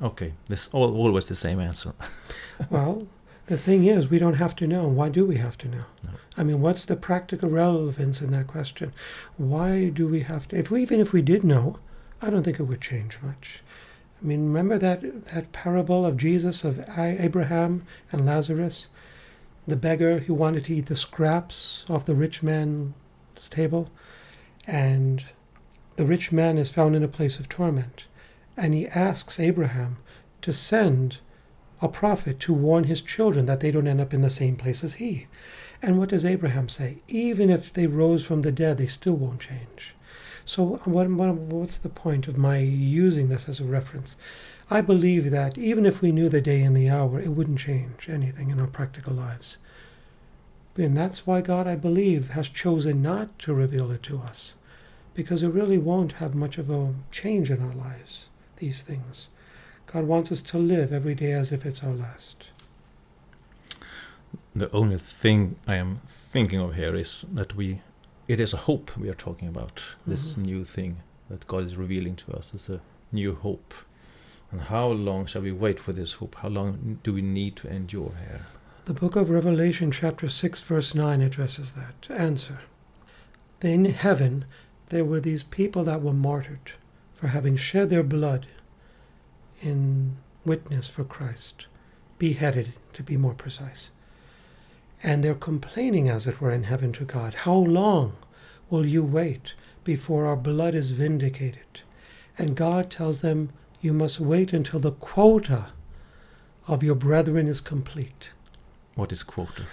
Okay, 0.01 0.33
this 0.47 0.69
all, 0.69 0.95
always 0.95 1.27
the 1.27 1.35
same 1.35 1.59
answer. 1.59 1.93
well, 2.69 3.07
the 3.47 3.57
thing 3.57 3.85
is, 3.85 4.09
we 4.09 4.19
don't 4.19 4.35
have 4.35 4.55
to 4.57 4.67
know. 4.67 4.87
Why 4.87 5.09
do 5.09 5.25
we 5.25 5.37
have 5.37 5.57
to 5.59 5.67
know? 5.67 5.85
No. 6.03 6.11
I 6.37 6.43
mean, 6.43 6.61
what's 6.61 6.85
the 6.85 6.95
practical 6.95 7.49
relevance 7.49 8.21
in 8.21 8.31
that 8.31 8.47
question? 8.47 8.91
Why 9.37 9.89
do 9.89 10.07
we 10.07 10.21
have 10.21 10.47
to? 10.47 10.57
If 10.57 10.71
we, 10.71 10.81
even 10.81 10.99
if 10.99 11.13
we 11.13 11.21
did 11.21 11.43
know, 11.43 11.77
I 12.21 12.29
don't 12.29 12.43
think 12.43 12.59
it 12.59 12.63
would 12.63 12.81
change 12.81 13.19
much. 13.21 13.61
I 14.21 14.25
mean, 14.25 14.47
remember 14.47 14.77
that 14.77 15.25
that 15.25 15.51
parable 15.51 16.05
of 16.05 16.17
Jesus 16.17 16.63
of 16.63 16.83
Abraham 16.97 17.85
and 18.11 18.25
Lazarus, 18.25 18.87
the 19.67 19.75
beggar 19.75 20.19
who 20.19 20.33
wanted 20.33 20.65
to 20.65 20.75
eat 20.75 20.87
the 20.87 20.95
scraps 20.95 21.85
off 21.89 22.05
the 22.05 22.15
rich 22.15 22.41
man's 22.41 22.93
table, 23.49 23.89
and 24.65 25.25
the 25.95 26.05
rich 26.05 26.31
man 26.31 26.57
is 26.57 26.71
found 26.71 26.95
in 26.95 27.03
a 27.03 27.07
place 27.07 27.39
of 27.39 27.49
torment, 27.49 28.05
and 28.57 28.73
he 28.73 28.87
asks 28.87 29.39
Abraham 29.39 29.97
to 30.41 30.51
send 30.53 31.19
a 31.85 31.87
prophet 31.87 32.39
to 32.41 32.53
warn 32.53 32.85
his 32.85 32.99
children 32.99 33.45
that 33.45 33.59
they 33.59 33.71
don't 33.71 33.87
end 33.87 34.01
up 34.01 34.13
in 34.13 34.21
the 34.21 34.29
same 34.29 34.55
place 34.55 34.83
as 34.83 34.95
he. 34.95 35.27
And 35.81 35.99
what 35.99 36.09
does 36.09 36.25
Abraham 36.25 36.67
say? 36.67 36.97
Even 37.07 37.51
if 37.51 37.71
they 37.71 37.85
rose 37.85 38.25
from 38.25 38.41
the 38.41 38.51
dead, 38.51 38.77
they 38.77 38.87
still 38.87 39.13
won't 39.13 39.39
change. 39.39 39.93
So, 40.45 40.79
what, 40.83 41.07
what, 41.09 41.35
what's 41.35 41.77
the 41.77 41.89
point 41.89 42.27
of 42.27 42.37
my 42.37 42.57
using 42.57 43.29
this 43.29 43.47
as 43.47 43.59
a 43.59 43.65
reference? 43.65 44.15
I 44.69 44.81
believe 44.81 45.29
that 45.29 45.59
even 45.59 45.85
if 45.85 46.01
we 46.01 46.11
knew 46.11 46.27
the 46.27 46.41
day 46.41 46.63
and 46.63 46.75
the 46.75 46.89
hour, 46.89 47.19
it 47.19 47.33
wouldn't 47.33 47.59
change 47.59 48.09
anything 48.09 48.49
in 48.49 48.59
our 48.59 48.67
practical 48.67 49.13
lives. 49.13 49.57
And 50.75 50.97
that's 50.97 51.27
why 51.27 51.41
God, 51.41 51.67
I 51.67 51.75
believe, 51.75 52.29
has 52.29 52.49
chosen 52.49 53.03
not 53.03 53.37
to 53.39 53.53
reveal 53.53 53.91
it 53.91 54.01
to 54.03 54.19
us, 54.19 54.55
because 55.13 55.43
it 55.43 55.49
really 55.49 55.77
won't 55.77 56.13
have 56.13 56.33
much 56.33 56.57
of 56.57 56.71
a 56.71 56.95
change 57.11 57.51
in 57.51 57.61
our 57.61 57.75
lives, 57.75 58.25
these 58.57 58.81
things. 58.81 59.29
God 59.95 60.07
wants 60.07 60.29
us 60.29 60.41
to 60.41 60.57
live 60.57 60.91
every 60.91 61.15
day 61.15 61.31
as 61.31 61.53
if 61.53 61.65
it's 61.65 61.81
our 61.81 61.93
last. 61.93 62.47
The 64.53 64.69
only 64.71 64.97
thing 64.97 65.55
I 65.65 65.75
am 65.75 66.01
thinking 66.05 66.59
of 66.59 66.75
here 66.75 66.93
is 66.97 67.23
that 67.31 67.55
we, 67.55 67.79
it 68.27 68.41
is 68.41 68.53
a 68.53 68.57
hope 68.57 68.97
we 68.97 69.07
are 69.07 69.13
talking 69.27 69.47
about. 69.47 69.81
This 70.05 70.33
Mhm. 70.33 70.37
new 70.51 70.65
thing 70.65 70.97
that 71.29 71.47
God 71.47 71.63
is 71.63 71.77
revealing 71.77 72.17
to 72.17 72.33
us 72.33 72.53
is 72.53 72.67
a 72.69 72.81
new 73.13 73.35
hope. 73.35 73.73
And 74.51 74.63
how 74.63 74.89
long 74.89 75.27
shall 75.27 75.43
we 75.43 75.53
wait 75.53 75.79
for 75.79 75.93
this 75.93 76.11
hope? 76.19 76.35
How 76.43 76.49
long 76.49 76.99
do 77.01 77.13
we 77.13 77.21
need 77.21 77.55
to 77.57 77.69
endure 77.69 78.11
here? 78.19 78.41
The 78.83 78.93
book 78.93 79.15
of 79.15 79.29
Revelation, 79.29 79.91
chapter 79.91 80.27
6, 80.27 80.61
verse 80.61 80.93
9, 80.93 81.21
addresses 81.21 81.71
that. 81.71 81.95
Answer. 82.09 82.59
In 83.61 83.85
heaven, 83.85 84.43
there 84.89 85.05
were 85.05 85.21
these 85.21 85.43
people 85.43 85.85
that 85.85 86.01
were 86.01 86.19
martyred 86.29 86.73
for 87.13 87.29
having 87.29 87.55
shed 87.55 87.89
their 87.89 88.03
blood 88.03 88.47
in 89.65 90.17
witness 90.45 90.87
for 90.87 91.03
Christ, 91.03 91.65
beheaded, 92.19 92.73
to 92.93 93.03
be 93.03 93.17
more 93.17 93.33
precise. 93.33 93.89
And 95.03 95.23
they're 95.23 95.35
complaining, 95.35 96.07
as 96.09 96.25
it 96.27 96.39
were, 96.39 96.51
in 96.51 96.63
heaven 96.63 96.91
to 96.93 97.03
God 97.03 97.33
How 97.33 97.55
long 97.55 98.13
will 98.69 98.85
you 98.85 99.03
wait 99.03 99.53
before 99.83 100.25
our 100.25 100.35
blood 100.37 100.73
is 100.75 100.91
vindicated? 100.91 101.81
And 102.37 102.55
God 102.55 102.89
tells 102.89 103.21
them, 103.21 103.49
You 103.81 103.93
must 103.93 104.19
wait 104.19 104.53
until 104.53 104.79
the 104.79 104.91
quota 104.91 105.71
of 106.67 106.83
your 106.83 106.95
brethren 106.95 107.47
is 107.47 107.61
complete 107.61 108.31
What 108.95 109.11
is 109.11 109.23
quota? 109.23 109.63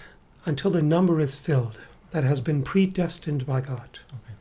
until 0.45 0.71
the 0.71 0.83
number 0.83 1.21
is 1.21 1.37
filled 1.37 1.79
that 2.11 2.25
has 2.25 2.41
been 2.41 2.63
predestined 2.63 3.47
by 3.47 3.61
God. 3.61 4.01
Okay. 4.11 4.35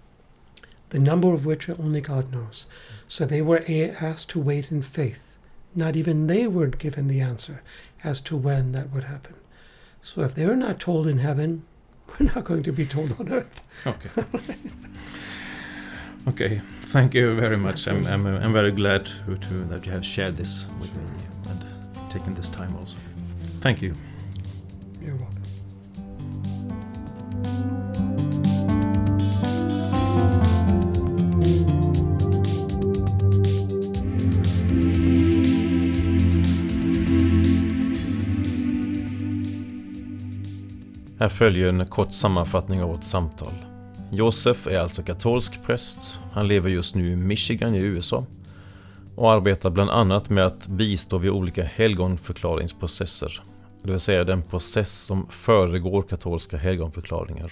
The 0.89 0.99
number 0.99 1.33
of 1.33 1.45
which 1.45 1.69
only 1.69 2.01
God 2.01 2.31
knows. 2.31 2.65
So 3.07 3.23
they 3.25 3.41
were 3.41 3.63
asked 3.69 4.29
to 4.29 4.39
wait 4.39 4.71
in 4.71 4.81
faith. 4.81 5.30
Not 5.75 5.95
even 5.95 6.27
they 6.27 6.47
weren't 6.47 6.77
given 6.77 7.07
the 7.07 7.21
answer 7.21 7.61
as 8.03 8.19
to 8.21 8.35
when 8.35 8.71
that 8.73 8.91
would 8.91 9.05
happen. 9.05 9.35
So 10.03 10.21
if 10.21 10.35
they're 10.35 10.55
not 10.55 10.79
told 10.79 11.07
in 11.07 11.19
heaven, 11.19 11.63
we're 12.07 12.31
not 12.33 12.43
going 12.43 12.63
to 12.63 12.71
be 12.71 12.85
told 12.85 13.19
on 13.19 13.31
earth. 13.31 13.61
Okay. 13.85 14.25
okay. 16.27 16.61
Thank 16.85 17.13
you 17.13 17.35
very 17.35 17.57
much. 17.57 17.87
I'm, 17.87 18.05
I'm, 18.05 18.25
I'm 18.27 18.53
very 18.53 18.71
glad 18.71 19.05
to, 19.05 19.37
to, 19.37 19.53
that 19.65 19.85
you 19.85 19.91
have 19.91 20.05
shared 20.05 20.35
this 20.35 20.67
with 20.79 20.93
me 20.95 21.03
and 21.49 21.65
taken 22.11 22.33
this 22.33 22.49
time 22.49 22.75
also. 22.75 22.97
Thank 23.61 23.81
you. 23.81 23.93
Här 41.21 41.29
följer 41.29 41.67
en 41.67 41.85
kort 41.85 42.11
sammanfattning 42.11 42.83
av 42.83 42.89
vårt 42.89 43.03
samtal. 43.03 43.53
Josef 44.11 44.67
är 44.67 44.79
alltså 44.79 45.03
katolsk 45.03 45.63
präst. 45.65 46.19
Han 46.33 46.47
lever 46.47 46.69
just 46.69 46.95
nu 46.95 47.11
i 47.11 47.15
Michigan 47.15 47.75
i 47.75 47.79
USA 47.79 48.25
och 49.15 49.31
arbetar 49.31 49.69
bland 49.69 49.89
annat 49.89 50.29
med 50.29 50.45
att 50.45 50.67
bistå 50.67 51.17
vid 51.17 51.31
olika 51.31 51.63
helgonförklaringsprocesser. 51.63 53.41
Det 53.83 53.91
vill 53.91 53.99
säga 53.99 54.23
den 54.23 54.43
process 54.43 54.91
som 54.91 55.27
föregår 55.29 56.01
katolska 56.01 56.57
helgonförklaringar. 56.57 57.51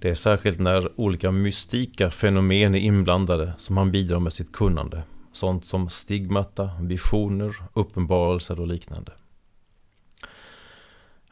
Det 0.00 0.10
är 0.10 0.14
särskilt 0.14 0.60
när 0.60 1.00
olika 1.00 1.30
mystika 1.30 2.10
fenomen 2.10 2.74
är 2.74 2.80
inblandade 2.80 3.52
som 3.58 3.76
han 3.76 3.92
bidrar 3.92 4.20
med 4.20 4.32
sitt 4.32 4.52
kunnande. 4.52 5.02
Sånt 5.32 5.66
som 5.66 5.88
stigmata, 5.88 6.70
visioner, 6.80 7.56
uppenbarelser 7.74 8.60
och 8.60 8.66
liknande. 8.66 9.12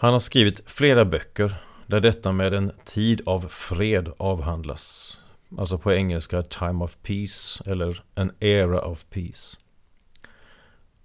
Han 0.04 0.12
har 0.12 0.20
skrivit 0.20 0.60
flera 0.66 1.04
böcker 1.04 1.54
där 1.86 2.00
detta 2.00 2.32
med 2.32 2.54
en 2.54 2.72
tid 2.84 3.22
av 3.26 3.48
fred 3.48 4.12
avhandlas. 4.16 5.18
Alltså 5.58 5.78
på 5.78 5.92
engelska 5.92 6.42
Time 6.42 6.84
of 6.84 6.96
Peace 7.02 7.62
eller 7.66 8.02
An 8.14 8.32
Era 8.40 8.80
of 8.80 9.04
Peace. 9.10 9.56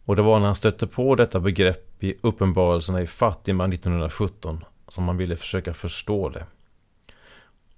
Och 0.05 0.15
det 0.15 0.21
var 0.21 0.39
när 0.39 0.45
han 0.45 0.55
stötte 0.55 0.87
på 0.87 1.15
detta 1.15 1.39
begrepp 1.39 2.03
i 2.03 2.15
uppenbarelserna 2.21 3.01
i 3.01 3.07
Fatima 3.07 3.65
1917 3.65 4.65
som 4.87 5.07
han 5.07 5.17
ville 5.17 5.35
försöka 5.35 5.73
förstå 5.73 6.29
det. 6.29 6.45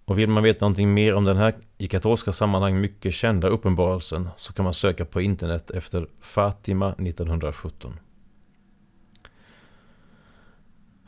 Och 0.05 0.19
vill 0.19 0.29
man 0.29 0.43
veta 0.43 0.65
någonting 0.65 0.93
mer 0.93 1.13
om 1.13 1.25
den 1.25 1.37
här 1.37 1.55
i 1.77 1.87
katolska 1.87 2.31
sammanhang 2.31 2.79
mycket 2.79 3.13
kända 3.13 3.47
uppenbarelsen 3.47 4.29
så 4.37 4.53
kan 4.53 4.63
man 4.63 4.73
söka 4.73 5.05
på 5.05 5.21
internet 5.21 5.71
efter 5.71 6.07
Fatima 6.21 6.89
1917. 6.91 7.99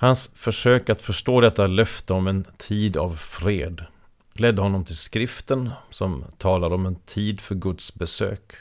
Hans 0.03 0.31
försök 0.35 0.89
att 0.89 1.01
förstå 1.01 1.41
detta 1.41 1.67
löfte 1.67 2.13
om 2.13 2.27
en 2.27 2.45
tid 2.57 2.97
av 2.97 3.15
fred 3.15 3.85
ledde 4.33 4.61
honom 4.61 4.85
till 4.85 4.97
skriften 4.97 5.69
som 5.89 6.25
talar 6.37 6.73
om 6.73 6.85
en 6.85 6.95
tid 6.95 7.41
för 7.41 7.55
Guds 7.55 7.95
besök. 7.95 8.53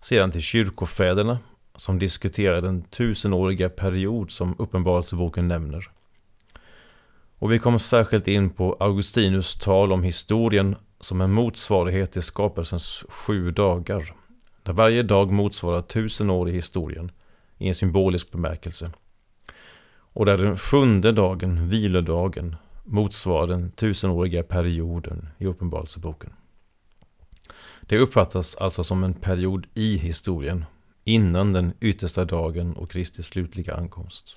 Sedan 0.00 0.30
till 0.30 0.42
kyrkofäderna 0.42 1.38
som 1.76 1.98
diskuterar 1.98 2.62
den 2.62 2.82
tusenåriga 2.82 3.68
period 3.68 4.30
som 4.30 4.54
Uppenbarelseboken 4.58 5.48
nämner. 5.48 5.90
Och 7.38 7.52
vi 7.52 7.58
kom 7.58 7.78
särskilt 7.78 8.28
in 8.28 8.50
på 8.50 8.76
Augustinus 8.80 9.54
tal 9.54 9.92
om 9.92 10.02
historien 10.02 10.76
som 11.00 11.20
en 11.20 11.32
motsvarighet 11.32 12.12
till 12.12 12.22
skapelsens 12.22 13.04
sju 13.08 13.50
dagar. 13.50 14.14
Där 14.62 14.72
varje 14.72 15.02
dag 15.02 15.32
motsvarar 15.32 15.82
tusen 15.82 16.30
år 16.30 16.48
i 16.48 16.52
historien 16.52 17.10
i 17.58 17.68
en 17.68 17.74
symbolisk 17.74 18.30
bemärkelse. 18.30 18.90
Och 20.14 20.26
där 20.26 20.38
den 20.38 20.56
sjunde 20.56 21.12
dagen, 21.12 21.68
vilodagen, 21.68 22.56
motsvarar 22.84 23.46
den 23.46 23.70
tusenåriga 23.70 24.42
perioden 24.42 25.28
i 25.38 25.46
Uppenbarelseboken. 25.46 26.32
Det 27.80 27.98
uppfattas 27.98 28.56
alltså 28.56 28.84
som 28.84 29.04
en 29.04 29.14
period 29.14 29.66
i 29.74 29.96
historien, 29.96 30.64
innan 31.04 31.52
den 31.52 31.72
yttersta 31.80 32.24
dagen 32.24 32.76
och 32.76 32.90
Kristi 32.90 33.22
slutliga 33.22 33.74
ankomst. 33.74 34.36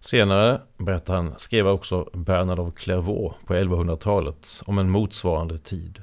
Senare, 0.00 0.60
berättar 0.76 1.16
han, 1.16 1.34
skrev 1.36 1.68
också 1.68 2.10
Bernard 2.12 2.58
av 2.58 2.70
Clairvaux 2.70 3.36
på 3.46 3.54
1100-talet 3.54 4.62
om 4.66 4.78
en 4.78 4.90
motsvarande 4.90 5.58
tid. 5.58 6.02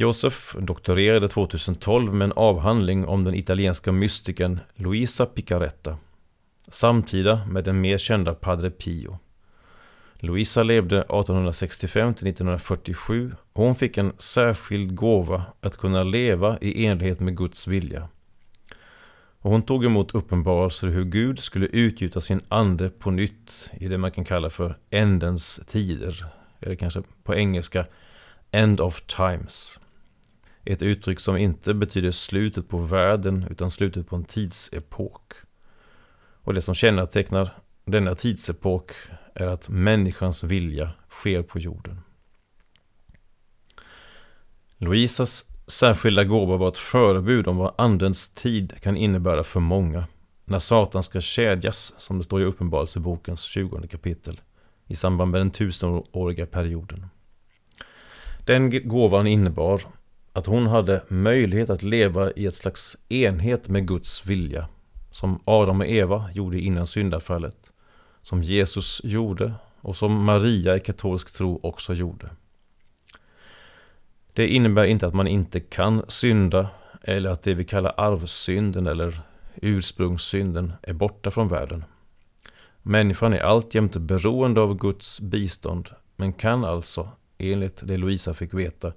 Josef 0.00 0.56
doktorerade 0.60 1.28
2012 1.28 2.14
med 2.14 2.24
en 2.24 2.32
avhandling 2.36 3.06
om 3.06 3.24
den 3.24 3.34
italienska 3.34 3.92
mystikern 3.92 4.60
Luisa 4.74 5.26
Picaretta, 5.26 5.98
samtida 6.68 7.40
med 7.46 7.64
den 7.64 7.80
mer 7.80 7.98
kända 7.98 8.34
Padre 8.34 8.70
Pio. 8.70 9.18
Luisa 10.14 10.62
levde 10.62 10.98
1865 10.98 12.14
till 12.14 12.26
1947 12.26 13.32
och 13.52 13.64
hon 13.64 13.74
fick 13.74 13.98
en 13.98 14.12
särskild 14.18 14.94
gåva 14.94 15.42
att 15.60 15.76
kunna 15.76 16.02
leva 16.02 16.58
i 16.60 16.86
enlighet 16.86 17.20
med 17.20 17.36
Guds 17.36 17.66
vilja. 17.66 18.08
Och 19.40 19.50
hon 19.50 19.62
tog 19.62 19.84
emot 19.84 20.14
uppenbarelser 20.14 20.88
hur 20.88 21.04
Gud 21.04 21.38
skulle 21.38 21.66
utgjuta 21.66 22.20
sin 22.20 22.40
ande 22.48 22.90
på 22.90 23.10
nytt 23.10 23.70
i 23.80 23.88
det 23.88 23.98
man 23.98 24.10
kan 24.10 24.24
kalla 24.24 24.50
för 24.50 24.78
ändens 24.90 25.60
tider, 25.66 26.24
eller 26.60 26.74
kanske 26.74 27.02
på 27.22 27.34
engelska 27.34 27.86
End 28.50 28.80
of 28.80 29.02
Times. 29.02 29.78
Ett 30.70 30.82
uttryck 30.82 31.20
som 31.20 31.36
inte 31.36 31.74
betyder 31.74 32.10
slutet 32.10 32.68
på 32.68 32.78
världen 32.78 33.46
utan 33.50 33.70
slutet 33.70 34.06
på 34.06 34.16
en 34.16 34.24
tidsepok. 34.24 35.32
Och 36.42 36.54
det 36.54 36.60
som 36.60 36.74
kännetecknar 36.74 37.50
denna 37.84 38.14
tidsepok 38.14 38.92
är 39.34 39.46
att 39.46 39.68
människans 39.68 40.44
vilja 40.44 40.90
sker 41.10 41.42
på 41.42 41.58
jorden. 41.58 42.00
Louisas 44.76 45.44
särskilda 45.66 46.24
gåva 46.24 46.56
var 46.56 46.68
ett 46.68 46.78
förebud 46.78 47.46
om 47.46 47.56
vad 47.56 47.74
andens 47.78 48.28
tid 48.28 48.80
kan 48.82 48.96
innebära 48.96 49.44
för 49.44 49.60
många 49.60 50.04
när 50.44 50.58
Satan 50.58 51.02
ska 51.02 51.20
kedjas, 51.20 51.94
som 51.98 52.18
det 52.18 52.24
står 52.24 52.40
i 52.40 52.44
Uppenbarelsebokens 52.44 53.42
20 53.42 53.88
kapitel, 53.88 54.40
i 54.86 54.96
samband 54.96 55.30
med 55.30 55.40
den 55.40 55.50
tusenåriga 55.50 56.46
perioden. 56.46 57.06
Den 58.46 58.88
gåvan 58.88 59.26
innebar 59.26 59.82
att 60.38 60.46
hon 60.46 60.66
hade 60.66 61.02
möjlighet 61.08 61.70
att 61.70 61.82
leva 61.82 62.30
i 62.30 62.46
ett 62.46 62.54
slags 62.54 62.96
enhet 63.08 63.68
med 63.68 63.88
Guds 63.88 64.26
vilja, 64.26 64.68
som 65.10 65.40
Adam 65.44 65.80
och 65.80 65.86
Eva 65.86 66.30
gjorde 66.32 66.60
innan 66.60 66.86
syndafallet, 66.86 67.70
som 68.22 68.42
Jesus 68.42 69.00
gjorde 69.04 69.54
och 69.80 69.96
som 69.96 70.24
Maria 70.24 70.76
i 70.76 70.80
katolsk 70.80 71.36
tro 71.36 71.60
också 71.62 71.94
gjorde. 71.94 72.30
Det 74.32 74.46
innebär 74.46 74.84
inte 74.84 75.06
att 75.06 75.14
man 75.14 75.26
inte 75.26 75.60
kan 75.60 76.02
synda 76.08 76.68
eller 77.02 77.30
att 77.30 77.42
det 77.42 77.54
vi 77.54 77.64
kallar 77.64 77.94
arvsynden 77.96 78.86
eller 78.86 79.20
ursprungssynden 79.54 80.72
är 80.82 80.92
borta 80.92 81.30
från 81.30 81.48
världen. 81.48 81.84
Människan 82.82 83.34
är 83.34 83.40
alltjämt 83.40 83.96
beroende 83.96 84.60
av 84.60 84.78
Guds 84.78 85.20
bistånd 85.20 85.88
men 86.16 86.32
kan 86.32 86.64
alltså, 86.64 87.08
enligt 87.38 87.80
det 87.82 87.96
Louisa 87.96 88.34
fick 88.34 88.54
veta, 88.54 88.92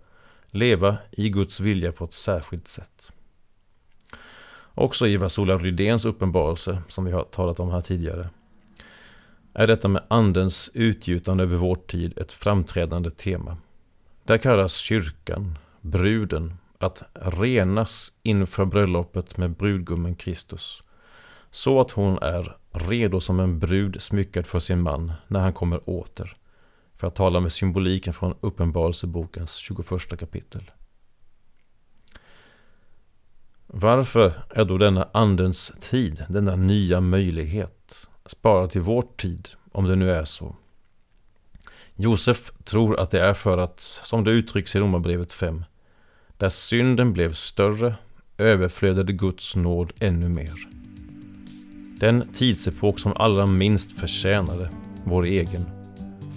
leva 0.51 0.97
i 1.11 1.29
Guds 1.29 1.59
vilja 1.59 1.91
på 1.91 2.05
ett 2.05 2.13
särskilt 2.13 2.67
sätt. 2.67 3.11
Också 4.73 5.07
i 5.07 5.17
Vasola 5.17 5.57
Rydéns 5.57 6.05
uppenbarelse, 6.05 6.81
som 6.87 7.05
vi 7.05 7.11
har 7.11 7.23
talat 7.23 7.59
om 7.59 7.71
här 7.71 7.81
tidigare, 7.81 8.29
är 9.53 9.67
detta 9.67 9.87
med 9.87 10.03
andens 10.07 10.71
utgjutande 10.73 11.43
över 11.43 11.57
vår 11.57 11.75
tid 11.75 12.17
ett 12.17 12.31
framträdande 12.31 13.11
tema. 13.11 13.57
Där 14.23 14.37
kallas 14.37 14.75
kyrkan, 14.75 15.57
bruden, 15.81 16.53
att 16.77 17.03
renas 17.13 18.13
inför 18.23 18.65
bröllopet 18.65 19.37
med 19.37 19.51
brudgummen 19.51 20.15
Kristus. 20.15 20.83
Så 21.51 21.81
att 21.81 21.91
hon 21.91 22.17
är 22.17 22.57
redo 22.71 23.19
som 23.19 23.39
en 23.39 23.59
brud 23.59 24.01
smyckad 24.01 24.47
för 24.47 24.59
sin 24.59 24.81
man 24.81 25.13
när 25.27 25.39
han 25.39 25.53
kommer 25.53 25.89
åter. 25.89 26.37
För 27.01 27.07
att 27.07 27.15
tala 27.15 27.39
med 27.39 27.51
symboliken 27.51 28.13
från 28.13 28.35
Uppenbarelsebokens 28.41 29.55
21 29.55 30.19
kapitel. 30.19 30.71
Varför 33.67 34.33
är 34.49 34.65
då 34.65 34.77
denna 34.77 35.09
andens 35.13 35.73
tid, 35.79 36.25
denna 36.29 36.55
nya 36.55 37.01
möjlighet, 37.01 38.07
sparad 38.25 38.69
till 38.69 38.81
vår 38.81 39.03
tid, 39.17 39.49
om 39.71 39.85
det 39.85 39.95
nu 39.95 40.11
är 40.11 40.23
så? 40.23 40.55
Josef 41.95 42.51
tror 42.63 42.99
att 42.99 43.11
det 43.11 43.21
är 43.21 43.33
för 43.33 43.57
att, 43.57 43.79
som 43.79 44.23
det 44.23 44.31
uttrycks 44.31 44.75
i 44.75 44.79
Romarbrevet 44.79 45.33
5, 45.33 45.63
där 46.37 46.49
synden 46.49 47.13
blev 47.13 47.33
större 47.33 47.95
överflödade 48.37 49.13
Guds 49.13 49.55
nåd 49.55 49.93
ännu 49.99 50.29
mer. 50.29 50.53
Den 51.99 52.33
tidsepok 52.33 52.99
som 52.99 53.13
allra 53.15 53.45
minst 53.45 53.99
förtjänade, 53.99 54.69
vår 55.03 55.25
egen, 55.25 55.80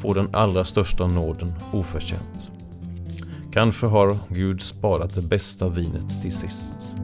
får 0.05 0.15
den 0.15 0.29
allra 0.33 0.65
största 0.65 1.07
nåden 1.07 1.55
oförtjänt. 1.73 2.51
Kanske 3.53 3.87
har 3.87 4.17
Gud 4.29 4.63
sparat 4.63 5.15
det 5.15 5.23
bästa 5.23 5.69
vinet 5.69 6.23
till 6.23 6.33
sist. 6.33 6.95